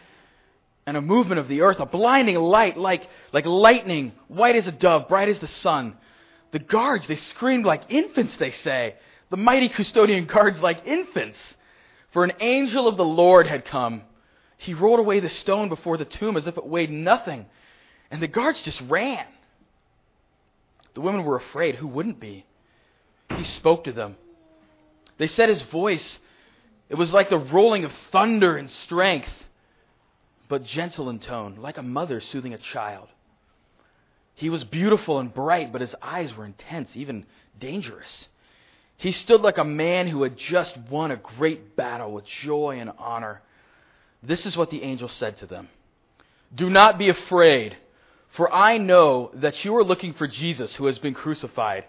and 0.85 0.97
a 0.97 1.01
movement 1.01 1.39
of 1.39 1.47
the 1.47 1.61
earth, 1.61 1.79
a 1.79 1.85
blinding 1.85 2.35
light 2.35 2.77
like, 2.77 3.07
like 3.31 3.45
lightning, 3.45 4.13
white 4.27 4.55
as 4.55 4.67
a 4.67 4.71
dove, 4.71 5.07
bright 5.07 5.29
as 5.29 5.39
the 5.39 5.47
sun. 5.47 5.95
The 6.51 6.59
guards, 6.59 7.07
they 7.07 7.15
screamed 7.15 7.65
like 7.65 7.91
infants, 7.91 8.35
they 8.37 8.51
say. 8.51 8.95
The 9.29 9.37
mighty 9.37 9.69
custodian 9.69 10.25
guards 10.27 10.59
like 10.59 10.85
infants. 10.85 11.37
For 12.11 12.23
an 12.23 12.33
angel 12.39 12.87
of 12.87 12.97
the 12.97 13.05
Lord 13.05 13.47
had 13.47 13.65
come. 13.65 14.03
He 14.57 14.73
rolled 14.73 14.99
away 14.99 15.19
the 15.19 15.29
stone 15.29 15.67
before 15.67 15.97
the 15.97 16.05
tomb 16.05 16.37
as 16.37 16.47
if 16.47 16.57
it 16.57 16.65
weighed 16.65 16.91
nothing. 16.91 17.47
And 18.11 18.21
the 18.21 18.27
guards 18.27 18.61
just 18.61 18.79
ran. 18.81 19.25
The 20.93 21.01
women 21.01 21.23
were 21.23 21.37
afraid. 21.37 21.75
Who 21.75 21.87
wouldn't 21.87 22.19
be? 22.19 22.45
He 23.35 23.43
spoke 23.43 23.85
to 23.85 23.91
them. 23.91 24.15
They 25.17 25.27
said 25.27 25.49
his 25.49 25.61
voice 25.63 26.19
It 26.89 26.95
was 26.95 27.13
like 27.13 27.29
the 27.29 27.39
rolling 27.39 27.85
of 27.85 27.91
thunder 28.11 28.57
in 28.57 28.67
strength, 28.67 29.31
but 30.47 30.63
gentle 30.63 31.09
in 31.09 31.19
tone, 31.19 31.57
like 31.59 31.77
a 31.77 31.83
mother 31.83 32.21
soothing 32.21 32.53
a 32.53 32.57
child. 32.57 33.09
He 34.35 34.49
was 34.49 34.63
beautiful 34.63 35.19
and 35.19 35.33
bright, 35.33 35.71
but 35.71 35.81
his 35.81 35.95
eyes 36.01 36.35
were 36.35 36.45
intense, 36.45 36.91
even 36.95 37.25
dangerous. 37.59 38.27
He 38.97 39.11
stood 39.11 39.41
like 39.41 39.57
a 39.57 39.63
man 39.63 40.07
who 40.07 40.23
had 40.23 40.37
just 40.37 40.77
won 40.89 41.11
a 41.11 41.17
great 41.17 41.75
battle 41.75 42.11
with 42.11 42.25
joy 42.25 42.77
and 42.79 42.91
honor. 42.97 43.41
This 44.21 44.45
is 44.45 44.55
what 44.55 44.69
the 44.69 44.83
angel 44.83 45.09
said 45.09 45.37
to 45.37 45.45
them 45.45 45.69
Do 46.53 46.69
not 46.69 46.97
be 46.97 47.09
afraid, 47.09 47.77
for 48.31 48.51
I 48.51 48.77
know 48.77 49.31
that 49.35 49.63
you 49.63 49.75
are 49.75 49.83
looking 49.83 50.13
for 50.13 50.27
Jesus 50.27 50.73
who 50.75 50.85
has 50.87 50.99
been 50.99 51.13
crucified. 51.13 51.85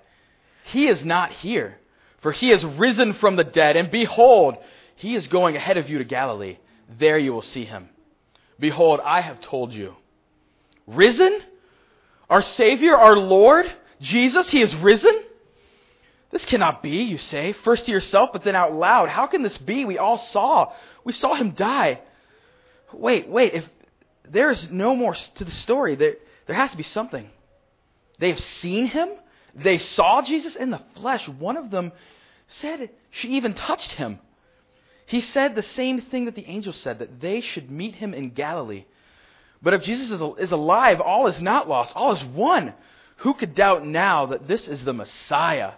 He 0.65 0.89
is 0.89 1.05
not 1.05 1.33
here, 1.33 1.79
for 2.25 2.33
he 2.33 2.49
has 2.49 2.65
risen 2.65 3.13
from 3.13 3.37
the 3.37 3.45
dead, 3.45 3.77
and 3.77 3.91
behold, 3.91 4.57
he 4.97 5.15
is 5.15 5.27
going 5.27 5.57
ahead 5.57 5.77
of 5.77 5.91
you 5.91 5.99
to 5.99 6.05
Galilee. 6.05 6.57
There 6.99 7.19
you 7.19 7.35
will 7.35 7.43
see 7.43 7.67
him. 7.67 7.91
Behold, 8.59 8.99
I 9.05 9.21
have 9.21 9.43
told 9.43 9.75
you. 9.75 9.95
Risen? 10.87 11.39
Our 12.31 12.41
Savior, 12.41 12.97
our 12.97 13.15
Lord, 13.15 13.71
Jesus, 14.01 14.51
he 14.51 14.63
is 14.63 14.75
risen? 14.77 15.23
This 16.31 16.47
cannot 16.47 16.83
be, 16.83 17.03
you 17.03 17.19
say, 17.19 17.53
first 17.63 17.85
to 17.85 17.93
yourself, 17.93 18.31
but 18.33 18.43
then 18.43 18.57
out 18.57 18.73
loud. 18.73 19.11
How 19.11 19.27
can 19.27 19.43
this 19.43 19.59
be? 19.59 19.85
We 19.85 19.99
all 19.99 20.17
saw. 20.17 20.73
We 21.05 21.13
saw 21.13 21.35
him 21.35 21.51
die. 21.51 22.01
Wait, 22.95 23.29
wait. 23.29 23.53
If 23.53 23.69
there's 24.27 24.71
no 24.71 24.97
more 24.97 25.15
to 25.35 25.45
the 25.45 25.51
story, 25.51 25.95
there, 25.95 26.15
there 26.47 26.57
has 26.57 26.71
to 26.71 26.77
be 26.79 26.85
something. 26.85 27.29
They 28.19 28.31
have 28.31 28.41
seen 28.41 28.87
him. 28.87 29.11
They 29.55 29.79
saw 29.79 30.23
Jesus 30.23 30.57
in 30.57 30.71
the 30.71 30.83
flesh. 30.97 31.29
One 31.29 31.57
of 31.57 31.71
them 31.71 31.93
said 32.47 32.91
she 33.11 33.29
even 33.31 33.55
touched 33.55 33.93
him. 33.93 34.19
He 35.07 35.21
said 35.21 35.55
the 35.55 35.63
same 35.63 36.01
thing 36.01 36.25
that 36.25 36.35
the 36.35 36.47
angel 36.47 36.73
said, 36.73 36.99
that 36.99 37.21
they 37.21 37.41
should 37.41 37.71
meet 37.71 37.97
him 37.97 38.15
in 38.15 38.31
Galilee. 38.31 38.85
But 39.63 39.75
if 39.75 39.83
Jesus 39.83 40.11
is, 40.11 40.53
alive, 40.53 41.01
all 41.01 41.27
is 41.27 41.41
not 41.41 41.69
lost, 41.69 41.93
all 41.95 42.15
is 42.15 42.25
won. 42.25 42.75
Who 43.19 43.35
could 43.35 43.55
doubt 43.55 43.87
now 43.87 44.27
that 44.27 44.49
this 44.49 44.69
is 44.69 44.85
the 44.85 44.93
Messiah? 44.93 45.73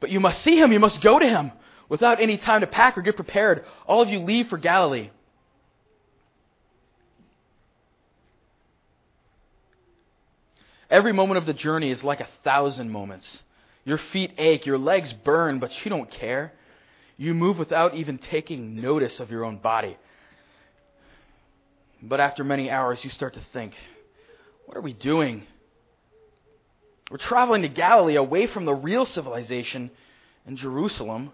But 0.00 0.10
you 0.10 0.20
must 0.20 0.42
see 0.42 0.58
him, 0.58 0.72
you 0.72 0.80
must 0.80 1.00
go 1.00 1.18
to 1.18 1.28
him. 1.28 1.52
Without 1.88 2.20
any 2.20 2.36
time 2.36 2.62
to 2.62 2.66
pack 2.66 2.96
or 2.96 3.02
get 3.02 3.16
prepared, 3.16 3.64
all 3.86 4.02
of 4.02 4.08
you 4.08 4.20
leave 4.20 4.48
for 4.48 4.58
Galilee. 4.58 5.10
Every 10.90 11.12
moment 11.12 11.38
of 11.38 11.46
the 11.46 11.54
journey 11.54 11.90
is 11.90 12.02
like 12.02 12.20
a 12.20 12.28
thousand 12.42 12.90
moments. 12.90 13.42
Your 13.84 13.98
feet 13.98 14.32
ache, 14.38 14.66
your 14.66 14.78
legs 14.78 15.12
burn, 15.12 15.58
but 15.58 15.84
you 15.84 15.90
don't 15.90 16.10
care. 16.10 16.52
You 17.16 17.34
move 17.34 17.58
without 17.58 17.94
even 17.94 18.18
taking 18.18 18.80
notice 18.80 19.20
of 19.20 19.30
your 19.30 19.44
own 19.44 19.58
body. 19.58 19.96
But 22.02 22.20
after 22.20 22.44
many 22.44 22.70
hours, 22.70 23.02
you 23.02 23.10
start 23.10 23.34
to 23.34 23.42
think, 23.52 23.74
what 24.66 24.76
are 24.76 24.82
we 24.82 24.92
doing? 24.92 25.44
We're 27.10 27.18
traveling 27.18 27.62
to 27.62 27.68
Galilee 27.68 28.16
away 28.16 28.46
from 28.46 28.64
the 28.64 28.74
real 28.74 29.06
civilization 29.06 29.90
in 30.46 30.56
Jerusalem 30.56 31.32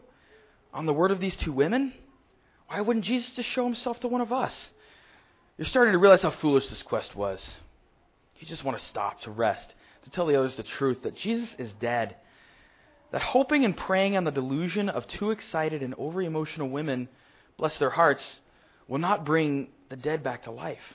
on 0.73 0.87
the 0.87 0.93
word 0.93 1.11
of 1.11 1.21
these 1.21 1.37
two 1.37 1.53
women. 1.53 1.93
Why 2.69 2.81
wouldn't 2.81 3.05
Jesus 3.05 3.33
just 3.33 3.49
show 3.49 3.65
himself 3.65 3.99
to 4.01 4.09
one 4.09 4.21
of 4.21 4.33
us? 4.33 4.69
You're 5.59 5.67
starting 5.67 5.93
to 5.93 5.99
realize 5.99 6.23
how 6.23 6.31
foolish 6.31 6.69
this 6.69 6.83
quest 6.83 7.17
was. 7.17 7.45
You 8.41 8.47
just 8.47 8.65
want 8.65 8.79
to 8.79 8.85
stop, 8.87 9.21
to 9.23 9.31
rest, 9.31 9.75
to 10.05 10.11
tell 10.11 10.27
the 10.27 10.37
others 10.37 10.57
the 10.57 10.63
truth 10.63 11.03
that 11.03 11.15
Jesus 11.15 11.49
is 11.59 11.71
dead. 11.75 12.17
That 13.13 13.21
hoping 13.21 13.65
and 13.65 13.77
praying 13.77 14.17
on 14.17 14.25
the 14.25 14.31
delusion 14.31 14.89
of 14.89 15.07
two 15.07 15.31
excited 15.31 15.83
and 15.83 15.95
over 15.99 16.23
emotional 16.23 16.71
women, 16.71 17.09
bless 17.59 17.77
their 17.79 17.91
hearts, 17.91 18.41
will 18.89 18.99
not 18.99 19.27
bring 19.27 19.69
the 19.91 19.97
dead 19.97 20.23
back 20.23 20.45
to 20.45 20.51
life. 20.51 20.95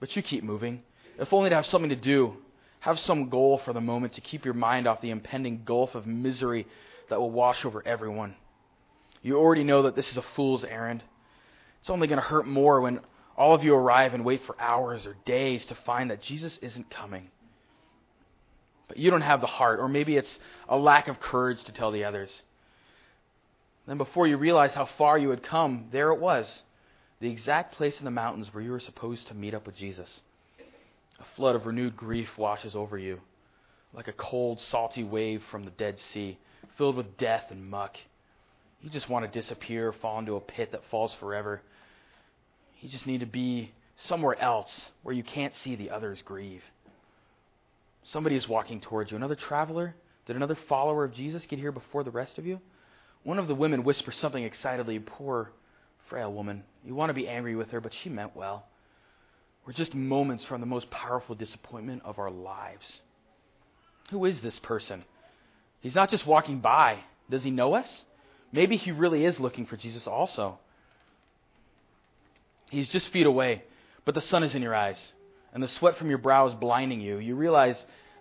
But 0.00 0.16
you 0.16 0.22
keep 0.22 0.42
moving, 0.42 0.82
if 1.16 1.32
only 1.32 1.50
to 1.50 1.56
have 1.56 1.66
something 1.66 1.90
to 1.90 1.96
do, 1.96 2.36
have 2.80 2.98
some 2.98 3.28
goal 3.28 3.58
for 3.64 3.72
the 3.72 3.80
moment 3.80 4.14
to 4.14 4.20
keep 4.20 4.44
your 4.44 4.54
mind 4.54 4.88
off 4.88 5.00
the 5.00 5.10
impending 5.10 5.62
gulf 5.64 5.94
of 5.94 6.06
misery 6.08 6.66
that 7.08 7.20
will 7.20 7.30
wash 7.30 7.64
over 7.64 7.86
everyone. 7.86 8.34
You 9.22 9.38
already 9.38 9.62
know 9.62 9.82
that 9.82 9.94
this 9.94 10.10
is 10.10 10.16
a 10.16 10.24
fool's 10.34 10.64
errand. 10.64 11.04
It's 11.80 11.90
only 11.90 12.08
going 12.08 12.20
to 12.20 12.26
hurt 12.26 12.48
more 12.48 12.80
when 12.80 12.98
all 13.42 13.56
of 13.56 13.64
you 13.64 13.74
arrive 13.74 14.14
and 14.14 14.24
wait 14.24 14.40
for 14.46 14.54
hours 14.60 15.04
or 15.04 15.16
days 15.24 15.66
to 15.66 15.74
find 15.74 16.12
that 16.12 16.22
Jesus 16.22 16.56
isn't 16.62 16.88
coming. 16.90 17.28
But 18.86 18.98
you 18.98 19.10
don't 19.10 19.22
have 19.22 19.40
the 19.40 19.48
heart, 19.48 19.80
or 19.80 19.88
maybe 19.88 20.16
it's 20.16 20.38
a 20.68 20.78
lack 20.78 21.08
of 21.08 21.18
courage 21.18 21.64
to 21.64 21.72
tell 21.72 21.90
the 21.90 22.04
others. 22.04 22.42
Then, 23.88 23.98
before 23.98 24.28
you 24.28 24.36
realize 24.36 24.74
how 24.74 24.86
far 24.96 25.18
you 25.18 25.30
had 25.30 25.42
come, 25.42 25.88
there 25.90 26.12
it 26.12 26.20
was 26.20 26.62
the 27.20 27.30
exact 27.30 27.74
place 27.74 27.98
in 27.98 28.04
the 28.04 28.12
mountains 28.12 28.54
where 28.54 28.62
you 28.62 28.70
were 28.70 28.78
supposed 28.78 29.26
to 29.26 29.34
meet 29.34 29.54
up 29.54 29.66
with 29.66 29.74
Jesus. 29.74 30.20
A 31.18 31.24
flood 31.34 31.56
of 31.56 31.66
renewed 31.66 31.96
grief 31.96 32.38
washes 32.38 32.76
over 32.76 32.96
you, 32.96 33.20
like 33.92 34.06
a 34.06 34.12
cold, 34.12 34.60
salty 34.60 35.02
wave 35.02 35.42
from 35.50 35.64
the 35.64 35.72
Dead 35.72 35.98
Sea, 35.98 36.38
filled 36.78 36.94
with 36.94 37.16
death 37.16 37.46
and 37.50 37.68
muck. 37.68 37.96
You 38.82 38.88
just 38.88 39.08
want 39.08 39.24
to 39.24 39.40
disappear, 39.40 39.92
fall 39.92 40.20
into 40.20 40.36
a 40.36 40.40
pit 40.40 40.70
that 40.70 40.84
falls 40.92 41.12
forever. 41.14 41.60
You 42.82 42.88
just 42.88 43.06
need 43.06 43.20
to 43.20 43.26
be 43.26 43.72
somewhere 43.96 44.38
else 44.38 44.90
where 45.04 45.14
you 45.14 45.22
can't 45.22 45.54
see 45.54 45.76
the 45.76 45.90
others 45.90 46.20
grieve. 46.24 46.62
Somebody 48.04 48.34
is 48.34 48.48
walking 48.48 48.80
towards 48.80 49.12
you. 49.12 49.16
Another 49.16 49.36
traveler? 49.36 49.94
Did 50.26 50.34
another 50.34 50.58
follower 50.68 51.04
of 51.04 51.14
Jesus 51.14 51.46
get 51.46 51.60
here 51.60 51.70
before 51.72 52.02
the 52.02 52.10
rest 52.10 52.38
of 52.38 52.46
you? 52.46 52.60
One 53.22 53.38
of 53.38 53.46
the 53.46 53.54
women 53.54 53.84
whispers 53.84 54.16
something 54.16 54.42
excitedly. 54.42 54.98
Poor, 54.98 55.52
frail 56.08 56.32
woman. 56.32 56.64
You 56.84 56.96
want 56.96 57.10
to 57.10 57.14
be 57.14 57.28
angry 57.28 57.54
with 57.54 57.70
her, 57.70 57.80
but 57.80 57.94
she 57.94 58.08
meant 58.08 58.34
well. 58.34 58.66
We're 59.64 59.72
just 59.74 59.94
moments 59.94 60.44
from 60.44 60.60
the 60.60 60.66
most 60.66 60.90
powerful 60.90 61.36
disappointment 61.36 62.02
of 62.04 62.18
our 62.18 62.32
lives. 62.32 63.00
Who 64.10 64.24
is 64.24 64.40
this 64.40 64.58
person? 64.58 65.04
He's 65.80 65.94
not 65.94 66.10
just 66.10 66.26
walking 66.26 66.58
by. 66.58 66.98
Does 67.30 67.44
he 67.44 67.52
know 67.52 67.74
us? 67.74 68.02
Maybe 68.50 68.76
he 68.76 68.90
really 68.90 69.24
is 69.24 69.38
looking 69.38 69.66
for 69.66 69.76
Jesus 69.76 70.08
also. 70.08 70.58
He's 72.72 72.88
just 72.88 73.10
feet 73.10 73.26
away, 73.26 73.64
but 74.06 74.14
the 74.14 74.22
sun 74.22 74.42
is 74.42 74.54
in 74.54 74.62
your 74.62 74.74
eyes, 74.74 75.12
and 75.52 75.62
the 75.62 75.68
sweat 75.68 75.98
from 75.98 76.08
your 76.08 76.16
brow 76.16 76.48
is 76.48 76.54
blinding 76.54 77.02
you. 77.02 77.18
You 77.18 77.36
realize 77.36 77.76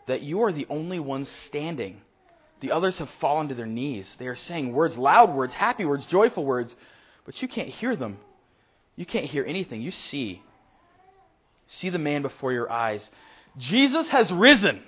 that 0.08 0.24
you 0.24 0.42
are 0.42 0.52
the 0.52 0.68
only 0.70 1.00
one 1.00 1.26
standing. 1.46 2.02
The 2.60 2.74
others 2.74 2.98
have 2.98 3.10
fallen 3.22 3.48
to 3.48 3.56
their 3.56 3.66
knees. 3.66 4.14
They 4.20 4.28
are 4.28 4.36
saying 4.36 4.74
words, 4.74 4.98
loud 4.98 5.34
words, 5.34 5.54
happy 5.54 5.86
words, 5.86 6.06
joyful 6.08 6.44
words, 6.44 6.76
but 7.26 7.42
you 7.42 7.48
can't 7.48 7.70
hear 7.70 7.96
them. 7.96 8.18
You 8.98 9.06
can't 9.06 9.26
hear 9.26 9.46
anything. 9.46 9.82
You 9.82 9.92
see. 9.92 10.44
See 11.80 11.90
the 11.90 11.98
man 11.98 12.22
before 12.22 12.52
your 12.52 12.70
eyes. 12.70 13.10
Jesus 13.58 14.06
has 14.10 14.30
risen. 14.32 14.82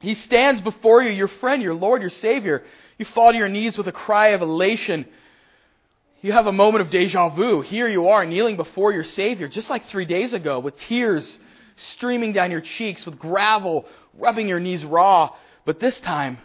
He 0.00 0.14
stands 0.14 0.62
before 0.62 1.02
you, 1.02 1.10
your 1.10 1.28
friend, 1.28 1.62
your 1.62 1.74
Lord, 1.74 2.00
your 2.00 2.08
Savior. 2.08 2.64
You 2.96 3.04
fall 3.04 3.32
to 3.32 3.36
your 3.36 3.50
knees 3.50 3.76
with 3.76 3.86
a 3.86 3.92
cry 3.92 4.28
of 4.28 4.40
elation. 4.40 5.04
You 6.26 6.32
have 6.32 6.48
a 6.48 6.52
moment 6.52 6.82
of 6.82 6.90
deja 6.90 7.28
vu. 7.28 7.60
Here 7.60 7.86
you 7.86 8.08
are, 8.08 8.26
kneeling 8.26 8.56
before 8.56 8.92
your 8.92 9.04
Savior, 9.04 9.46
just 9.46 9.70
like 9.70 9.86
three 9.86 10.06
days 10.06 10.32
ago, 10.32 10.58
with 10.58 10.76
tears 10.76 11.38
streaming 11.92 12.32
down 12.32 12.50
your 12.50 12.62
cheeks, 12.62 13.06
with 13.06 13.16
gravel 13.16 13.86
rubbing 14.12 14.48
your 14.48 14.58
knees 14.58 14.84
raw. 14.84 15.30
But 15.64 15.78
this 15.78 15.96
time, 16.00 16.38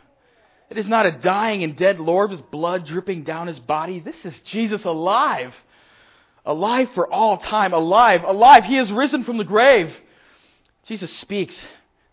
it 0.69 0.77
is 0.77 0.87
not 0.87 1.07
a 1.07 1.11
dying 1.11 1.63
and 1.63 1.75
dead 1.75 1.99
Lord 1.99 2.29
with 2.29 2.51
blood 2.51 2.85
dripping 2.85 3.23
down 3.23 3.47
his 3.47 3.59
body. 3.59 3.99
This 3.99 4.23
is 4.23 4.39
Jesus 4.41 4.83
alive. 4.83 5.55
Alive 6.45 6.91
for 6.93 7.11
all 7.11 7.37
time. 7.37 7.73
Alive. 7.73 8.23
Alive. 8.23 8.65
He 8.65 8.75
has 8.75 8.91
risen 8.91 9.23
from 9.23 9.39
the 9.39 9.43
grave. 9.43 9.91
Jesus 10.85 11.11
speaks. 11.21 11.59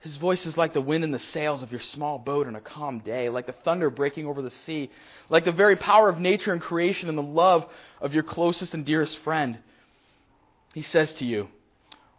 His 0.01 0.17
voice 0.17 0.47
is 0.47 0.57
like 0.57 0.75
the 0.75 0.81
wind 0.81 1.03
in 1.03 1.11
the 1.11 1.19
sails 1.19 1.63
of 1.63 1.73
your 1.73 1.81
small 1.81 2.19
boat 2.19 2.47
on 2.47 2.55
a 2.55 2.61
calm 2.61 3.01
day, 3.01 3.29
like 3.29 3.47
the 3.47 3.53
thunder 3.53 3.91
breaking 3.91 4.27
over 4.27 4.43
the 4.43 4.51
sea, 4.51 4.91
like 5.29 5.45
the 5.45 5.51
very 5.51 5.75
power 5.75 6.09
of 6.09 6.21
nature 6.21 6.53
and 6.53 6.63
creation 6.63 7.09
and 7.09 7.19
the 7.19 7.23
love 7.23 7.67
of 8.01 8.15
your 8.15 8.23
closest 8.23 8.75
and 8.75 8.85
dearest 8.85 9.19
friend. 9.21 9.59
He 10.73 10.83
says 10.83 11.13
to 11.15 11.25
you, 11.25 11.49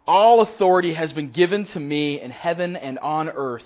All 0.06 0.42
authority 0.42 0.92
has 0.92 1.14
been 1.14 1.30
given 1.30 1.64
to 1.66 1.80
me 1.80 2.20
in 2.20 2.30
heaven 2.30 2.76
and 2.76 2.98
on 2.98 3.30
earth. 3.30 3.64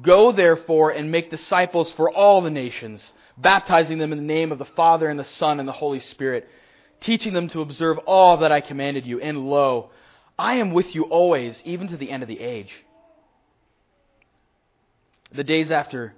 Go 0.00 0.30
therefore 0.30 0.90
and 0.90 1.10
make 1.10 1.30
disciples 1.30 1.90
for 1.92 2.12
all 2.12 2.40
the 2.40 2.50
nations, 2.50 3.12
baptizing 3.36 3.98
them 3.98 4.12
in 4.12 4.18
the 4.18 4.24
name 4.24 4.52
of 4.52 4.58
the 4.58 4.64
Father 4.64 5.08
and 5.08 5.18
the 5.18 5.24
Son 5.24 5.58
and 5.58 5.68
the 5.68 5.72
Holy 5.72 6.00
Spirit, 6.00 6.48
teaching 7.00 7.32
them 7.32 7.48
to 7.48 7.62
observe 7.62 7.98
all 7.98 8.36
that 8.38 8.52
I 8.52 8.60
commanded 8.60 9.06
you. 9.06 9.18
And 9.18 9.48
lo, 9.48 9.90
I 10.38 10.56
am 10.56 10.72
with 10.72 10.94
you 10.94 11.04
always, 11.04 11.60
even 11.64 11.88
to 11.88 11.96
the 11.96 12.10
end 12.10 12.22
of 12.22 12.28
the 12.28 12.38
age. 12.38 12.72
The 15.32 15.44
days 15.44 15.70
after 15.70 16.14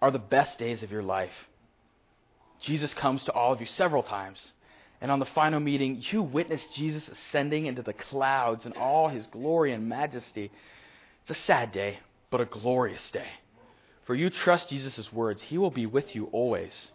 are 0.00 0.10
the 0.10 0.18
best 0.18 0.58
days 0.58 0.82
of 0.82 0.90
your 0.90 1.02
life. 1.02 1.32
Jesus 2.60 2.92
comes 2.94 3.24
to 3.24 3.32
all 3.32 3.52
of 3.52 3.60
you 3.60 3.66
several 3.66 4.02
times. 4.02 4.52
And 5.00 5.10
on 5.10 5.18
the 5.18 5.26
final 5.26 5.60
meeting, 5.60 6.02
you 6.10 6.22
witness 6.22 6.66
Jesus 6.74 7.06
ascending 7.08 7.66
into 7.66 7.82
the 7.82 7.92
clouds 7.92 8.64
in 8.64 8.72
all 8.72 9.08
his 9.08 9.26
glory 9.26 9.72
and 9.72 9.88
majesty. 9.88 10.50
It's 11.22 11.38
a 11.38 11.42
sad 11.42 11.72
day, 11.72 11.98
but 12.30 12.40
a 12.40 12.46
glorious 12.46 13.10
day. 13.10 13.28
For 14.06 14.14
you 14.14 14.30
trust 14.30 14.70
Jesus' 14.70 15.12
words, 15.12 15.42
he 15.42 15.58
will 15.58 15.70
be 15.70 15.84
with 15.84 16.14
you 16.14 16.26
always. 16.32 16.92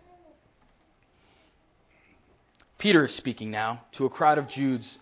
Peter 2.79 3.05
is 3.05 3.13
speaking 3.13 3.51
now 3.51 3.83
to 3.91 4.05
a 4.05 4.09
crowd 4.09 4.39
of 4.39 4.47
Jews, 4.47 4.97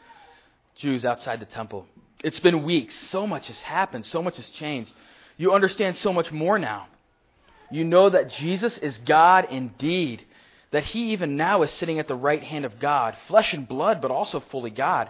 Jews 0.75 1.05
outside 1.05 1.39
the 1.39 1.45
temple. 1.45 1.85
It's 2.21 2.39
been 2.39 2.63
weeks. 2.63 2.93
So 3.07 3.25
much 3.25 3.47
has 3.47 3.61
happened. 3.61 4.05
So 4.05 4.21
much 4.21 4.35
has 4.35 4.49
changed. 4.49 4.91
You 5.39 5.53
understand 5.53 5.95
so 5.95 6.11
much 6.11 6.33
more 6.33 6.59
now. 6.59 6.87
You 7.71 7.85
know 7.85 8.09
that 8.09 8.29
Jesus 8.29 8.77
is 8.79 8.97
God 9.05 9.47
indeed, 9.49 10.25
that 10.71 10.83
he 10.83 11.13
even 11.13 11.37
now 11.37 11.63
is 11.63 11.71
sitting 11.71 11.97
at 11.97 12.09
the 12.09 12.15
right 12.15 12.43
hand 12.43 12.65
of 12.65 12.77
God, 12.77 13.15
flesh 13.29 13.53
and 13.53 13.65
blood, 13.65 14.01
but 14.01 14.11
also 14.11 14.41
fully 14.51 14.69
God. 14.69 15.09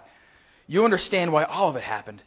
You 0.68 0.86
understand 0.86 1.34
why 1.34 1.46
all 1.46 1.68
of 1.68 1.76
it 1.78 1.82
happened. 1.82 2.22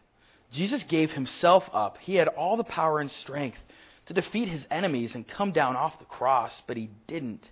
Jesus 0.50 0.82
gave 0.82 1.12
himself 1.12 1.70
up. 1.72 1.96
He 1.98 2.16
had 2.16 2.26
all 2.26 2.56
the 2.56 2.64
power 2.64 2.98
and 2.98 3.08
strength 3.08 3.58
to 4.06 4.14
defeat 4.14 4.48
his 4.48 4.66
enemies 4.68 5.14
and 5.14 5.28
come 5.28 5.52
down 5.52 5.76
off 5.76 6.00
the 6.00 6.04
cross, 6.04 6.60
but 6.66 6.76
he 6.76 6.90
didn't. 7.06 7.48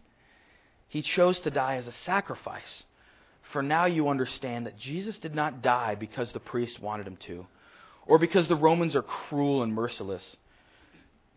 He 0.88 1.00
chose 1.00 1.38
to 1.40 1.50
die 1.50 1.76
as 1.76 1.86
a 1.86 1.92
sacrifice. 1.92 2.82
For 3.52 3.62
now 3.62 3.84
you 3.84 4.08
understand 4.08 4.66
that 4.66 4.80
Jesus 4.80 5.16
did 5.20 5.36
not 5.36 5.62
die 5.62 5.94
because 5.94 6.32
the 6.32 6.40
priest 6.40 6.80
wanted 6.80 7.06
him 7.06 7.18
to, 7.26 7.46
or 8.04 8.18
because 8.18 8.48
the 8.48 8.56
Romans 8.56 8.96
are 8.96 9.02
cruel 9.02 9.62
and 9.62 9.72
merciless. 9.72 10.36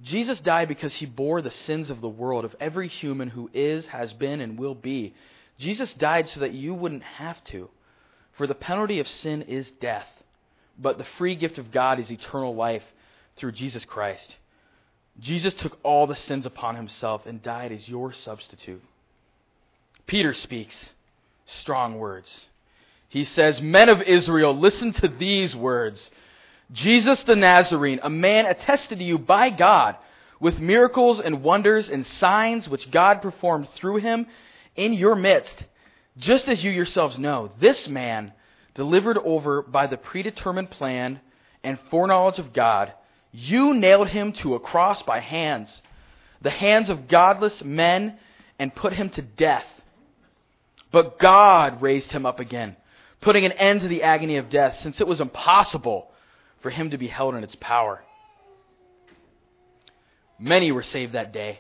Jesus 0.02 0.42
died 0.42 0.68
because 0.68 0.94
he 0.94 1.06
bore 1.06 1.42
the 1.42 1.52
sins 1.52 1.90
of 1.90 2.02
the 2.02 2.10
world, 2.10 2.46
of 2.46 2.56
every 2.60 2.88
human 2.88 3.30
who 3.30 3.50
is, 3.54 3.88
has 3.88 4.12
been, 4.14 4.42
and 4.42 4.58
will 4.58 4.76
be. 4.76 5.14
Jesus 5.58 5.94
died 5.94 6.28
so 6.30 6.42
that 6.42 6.54
you 6.54 6.74
wouldn't 6.74 7.04
have 7.04 7.44
to. 7.46 7.70
For 8.34 8.48
the 8.48 8.56
penalty 8.56 9.00
of 9.00 9.08
sin 9.08 9.44
is 9.44 9.72
death, 9.80 10.08
but 10.78 10.98
the 10.98 11.06
free 11.18 11.36
gift 11.36 11.58
of 11.58 11.72
God 11.72 12.00
is 12.00 12.12
eternal 12.12 12.56
life 12.56 12.84
through 13.38 13.52
Jesus 13.54 13.86
Christ. 13.86 14.36
Jesus 15.20 15.54
took 15.54 15.78
all 15.84 16.08
the 16.08 16.16
sins 16.16 16.46
upon 16.46 16.76
himself 16.76 17.26
and 17.26 17.42
died 17.42 17.72
as 17.72 17.88
your 17.88 18.12
substitute. 18.12 18.82
Peter 20.08 20.34
speaks 20.34 20.90
strong 21.46 21.98
words. 22.00 22.48
He 23.08 23.24
says, 23.24 23.62
Men 23.62 23.90
of 23.90 24.02
Israel, 24.02 24.58
listen 24.58 24.92
to 24.94 25.08
these 25.08 25.56
words. 25.56 26.10
Jesus 26.74 27.22
the 27.24 27.36
Nazarene, 27.36 28.00
a 28.02 28.10
man 28.10 28.48
attested 28.48 28.98
to 28.98 29.06
you 29.06 29.20
by 29.20 29.52
God 29.52 29.96
with 30.40 30.60
miracles 30.60 31.20
and 31.20 31.44
wonders 31.44 31.88
and 31.88 32.06
signs 32.20 32.68
which 32.68 32.92
God 32.92 33.22
performed 33.22 33.70
through 33.76 33.98
him 33.98 34.26
in 34.76 34.94
your 34.94 35.16
midst, 35.16 35.66
just 36.18 36.48
as 36.48 36.64
you 36.64 36.72
yourselves 36.72 37.18
know, 37.18 37.52
this 37.60 37.88
man, 37.88 38.34
delivered 38.74 39.20
over 39.20 39.62
by 39.62 39.86
the 39.88 39.98
predetermined 39.98 40.72
plan 40.72 41.20
and 41.64 41.80
foreknowledge 41.92 42.40
of 42.40 42.54
God, 42.54 42.92
you 43.32 43.74
nailed 43.76 44.10
him 44.10 44.34
to 44.34 44.56
a 44.56 44.60
cross 44.60 45.02
by 45.04 45.20
hands, 45.20 45.82
the 46.42 46.50
hands 46.50 46.90
of 46.90 47.08
godless 47.08 47.64
men, 47.64 48.18
and 48.58 48.74
put 48.74 48.94
him 48.94 49.10
to 49.10 49.22
death. 49.22 49.66
But 50.92 51.20
God 51.20 51.82
raised 51.82 52.12
him 52.12 52.26
up 52.26 52.40
again, 52.40 52.76
putting 53.22 53.46
an 53.46 53.52
end 53.54 53.82
to 53.82 53.88
the 53.88 54.04
agony 54.04 54.38
of 54.38 54.50
death, 54.50 54.80
since 54.82 55.00
it 55.00 55.08
was 55.08 55.22
impossible 55.22 56.10
for 56.64 56.72
him 56.72 56.90
to 56.90 56.98
be 56.98 57.08
held 57.08 57.36
in 57.36 57.44
its 57.44 57.56
power. 57.60 58.02
Many 60.40 60.72
were 60.72 60.82
saved 60.82 61.14
that 61.14 61.32
day. 61.32 61.60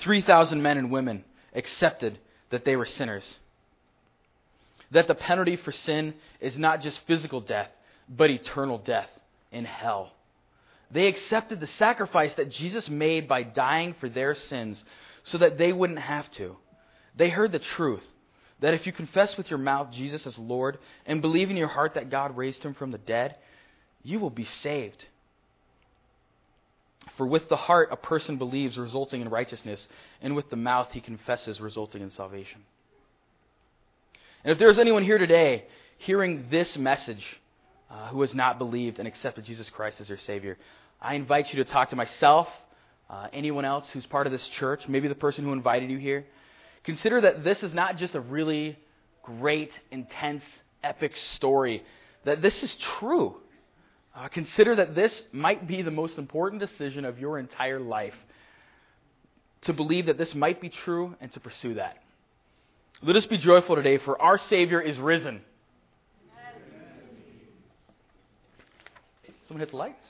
3,000 0.00 0.60
men 0.60 0.76
and 0.76 0.90
women 0.90 1.24
accepted 1.54 2.18
that 2.50 2.64
they 2.64 2.76
were 2.76 2.86
sinners. 2.86 3.38
That 4.90 5.06
the 5.06 5.14
penalty 5.14 5.56
for 5.56 5.72
sin 5.72 6.14
is 6.40 6.58
not 6.58 6.82
just 6.82 7.00
physical 7.06 7.40
death, 7.40 7.70
but 8.08 8.30
eternal 8.30 8.78
death 8.78 9.08
in 9.50 9.64
hell. 9.64 10.12
They 10.90 11.06
accepted 11.06 11.60
the 11.60 11.66
sacrifice 11.66 12.34
that 12.34 12.50
Jesus 12.50 12.88
made 12.88 13.28
by 13.28 13.42
dying 13.42 13.94
for 14.00 14.08
their 14.08 14.34
sins 14.34 14.82
so 15.24 15.38
that 15.38 15.58
they 15.58 15.72
wouldn't 15.72 15.98
have 15.98 16.30
to. 16.32 16.56
They 17.16 17.28
heard 17.28 17.52
the 17.52 17.58
truth 17.58 18.02
that 18.60 18.74
if 18.74 18.86
you 18.86 18.92
confess 18.92 19.36
with 19.36 19.50
your 19.50 19.58
mouth 19.58 19.92
Jesus 19.92 20.26
as 20.26 20.38
Lord 20.38 20.78
and 21.06 21.22
believe 21.22 21.50
in 21.50 21.56
your 21.56 21.68
heart 21.68 21.94
that 21.94 22.10
God 22.10 22.36
raised 22.36 22.62
him 22.62 22.74
from 22.74 22.90
the 22.90 22.98
dead, 22.98 23.36
you 24.08 24.18
will 24.18 24.30
be 24.30 24.46
saved. 24.46 25.04
For 27.16 27.26
with 27.26 27.48
the 27.48 27.56
heart 27.56 27.90
a 27.92 27.96
person 27.96 28.38
believes, 28.38 28.78
resulting 28.78 29.20
in 29.20 29.28
righteousness, 29.28 29.86
and 30.22 30.34
with 30.34 30.48
the 30.50 30.56
mouth 30.56 30.88
he 30.92 31.00
confesses, 31.00 31.60
resulting 31.60 32.00
in 32.00 32.10
salvation. 32.10 32.62
And 34.44 34.52
if 34.52 34.58
there's 34.58 34.78
anyone 34.78 35.04
here 35.04 35.18
today 35.18 35.66
hearing 35.98 36.46
this 36.48 36.76
message 36.76 37.24
uh, 37.90 38.08
who 38.08 38.20
has 38.22 38.34
not 38.34 38.58
believed 38.58 38.98
and 38.98 39.06
accepted 39.06 39.44
Jesus 39.44 39.68
Christ 39.68 40.00
as 40.00 40.08
their 40.08 40.18
Savior, 40.18 40.56
I 41.02 41.14
invite 41.14 41.52
you 41.52 41.62
to 41.62 41.70
talk 41.70 41.90
to 41.90 41.96
myself, 41.96 42.48
uh, 43.10 43.28
anyone 43.32 43.64
else 43.64 43.86
who's 43.92 44.06
part 44.06 44.26
of 44.26 44.32
this 44.32 44.46
church, 44.48 44.88
maybe 44.88 45.08
the 45.08 45.14
person 45.14 45.44
who 45.44 45.52
invited 45.52 45.90
you 45.90 45.98
here. 45.98 46.24
Consider 46.84 47.20
that 47.22 47.44
this 47.44 47.62
is 47.62 47.74
not 47.74 47.96
just 47.96 48.14
a 48.14 48.20
really 48.20 48.78
great, 49.22 49.72
intense, 49.90 50.44
epic 50.82 51.16
story, 51.16 51.84
that 52.24 52.40
this 52.40 52.62
is 52.62 52.74
true. 52.76 53.36
Uh, 54.18 54.26
consider 54.26 54.74
that 54.74 54.96
this 54.96 55.22
might 55.30 55.68
be 55.68 55.80
the 55.82 55.92
most 55.92 56.18
important 56.18 56.60
decision 56.60 57.04
of 57.04 57.20
your 57.20 57.38
entire 57.38 57.78
life. 57.78 58.16
To 59.62 59.72
believe 59.72 60.06
that 60.06 60.18
this 60.18 60.34
might 60.34 60.60
be 60.60 60.70
true 60.70 61.14
and 61.20 61.30
to 61.32 61.40
pursue 61.40 61.74
that. 61.74 62.02
Let 63.00 63.14
us 63.14 63.26
be 63.26 63.38
joyful 63.38 63.76
today, 63.76 63.98
for 63.98 64.20
our 64.20 64.36
Savior 64.36 64.80
is 64.80 64.98
risen. 64.98 65.42
Someone 69.46 69.60
hit 69.60 69.70
the 69.70 69.76
lights. 69.76 70.04